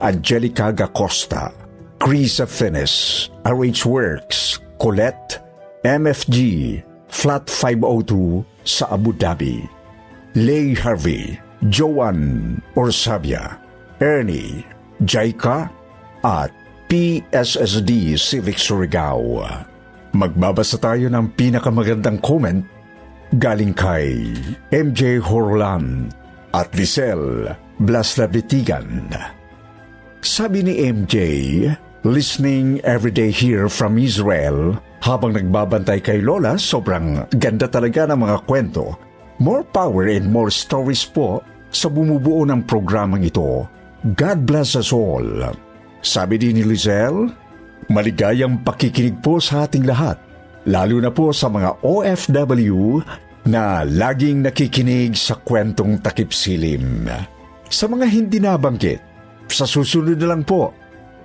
Angelica 0.00 0.72
Gacosta, 0.72 1.52
Krisa 2.00 2.48
Finis, 2.48 3.28
RH 3.44 3.84
Works, 3.84 4.56
Colette, 4.80 5.44
MFG, 5.84 6.80
Flat 7.12 7.52
502 7.52 8.40
sa 8.64 8.96
Abu 8.96 9.12
Dhabi, 9.12 9.60
Lay 10.32 10.72
Harvey, 10.72 11.36
Joan 11.68 12.56
Orsabia, 12.72 13.60
Ernie, 14.00 14.64
Jaika, 15.04 15.68
at 16.26 16.50
PSSD 16.90 18.18
Civic 18.18 18.58
Surigao. 18.58 19.46
Magbabasa 20.10 20.82
tayo 20.82 21.06
ng 21.06 21.30
pinakamagandang 21.38 22.18
comment 22.18 22.66
galing 23.38 23.70
kay 23.74 24.34
MJ 24.74 25.22
Horlan 25.22 26.10
at 26.50 26.74
Lisel 26.74 27.54
Blaslavitigan. 27.78 29.06
Sabi 30.22 30.66
ni 30.66 30.74
MJ, 30.90 31.16
listening 32.02 32.82
everyday 32.82 33.30
here 33.30 33.70
from 33.70 33.94
Israel, 33.94 34.74
habang 35.06 35.38
nagbabantay 35.38 36.02
kay 36.02 36.18
Lola, 36.24 36.58
sobrang 36.58 37.30
ganda 37.38 37.70
talaga 37.70 38.10
ng 38.10 38.18
mga 38.18 38.38
kwento. 38.48 38.98
More 39.38 39.62
power 39.62 40.10
and 40.10 40.26
more 40.32 40.50
stories 40.50 41.04
po 41.04 41.44
sa 41.68 41.92
bumubuo 41.92 42.42
ng 42.48 42.64
programang 42.64 43.22
ito. 43.22 43.68
God 44.16 44.38
bless 44.48 44.78
us 44.78 44.94
all. 44.94 45.65
Sabi 46.06 46.38
din 46.38 46.54
ni 46.54 46.62
Lizelle, 46.62 47.34
maligayang 47.90 48.62
pakikinig 48.62 49.18
po 49.18 49.42
sa 49.42 49.66
ating 49.66 49.90
lahat, 49.90 50.14
lalo 50.62 51.02
na 51.02 51.10
po 51.10 51.34
sa 51.34 51.50
mga 51.50 51.82
OFW 51.82 53.02
na 53.50 53.82
laging 53.82 54.46
nakikinig 54.46 55.18
sa 55.18 55.34
kwentong 55.34 55.98
takip 55.98 56.30
silim. 56.30 57.10
Sa 57.66 57.90
mga 57.90 58.06
hindi 58.06 58.38
nabanggit, 58.38 59.02
sa 59.50 59.66
susunod 59.66 60.14
na 60.14 60.30
lang 60.30 60.46
po, 60.46 60.70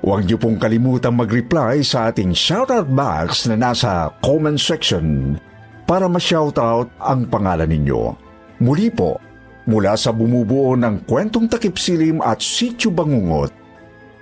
huwag 0.01 0.25
niyo 0.25 0.41
pong 0.41 0.57
kalimutang 0.57 1.13
mag-reply 1.13 1.85
sa 1.85 2.09
ating 2.09 2.33
shoutout 2.33 2.89
box 2.89 3.45
na 3.53 3.61
nasa 3.61 4.09
comment 4.25 4.57
section 4.57 5.37
para 5.85 6.09
ma-shoutout 6.09 6.89
ang 6.97 7.29
pangalan 7.29 7.69
ninyo. 7.69 8.17
Muli 8.65 8.89
po, 8.89 9.21
mula 9.69 9.93
sa 9.93 10.09
bumubuo 10.09 10.73
ng 10.73 11.05
kwentong 11.05 11.45
takip 11.45 11.77
silim 11.77 12.17
at 12.25 12.41
sityo 12.41 12.89
bangungot, 12.89 13.60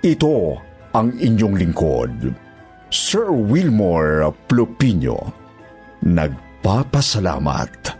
ito 0.00 0.56
ang 0.96 1.12
inyong 1.12 1.60
lingkod, 1.60 2.32
Sir 2.88 3.28
Wilmore 3.28 4.32
Plupino. 4.48 5.28
Nagpapasalamat. 6.00 7.99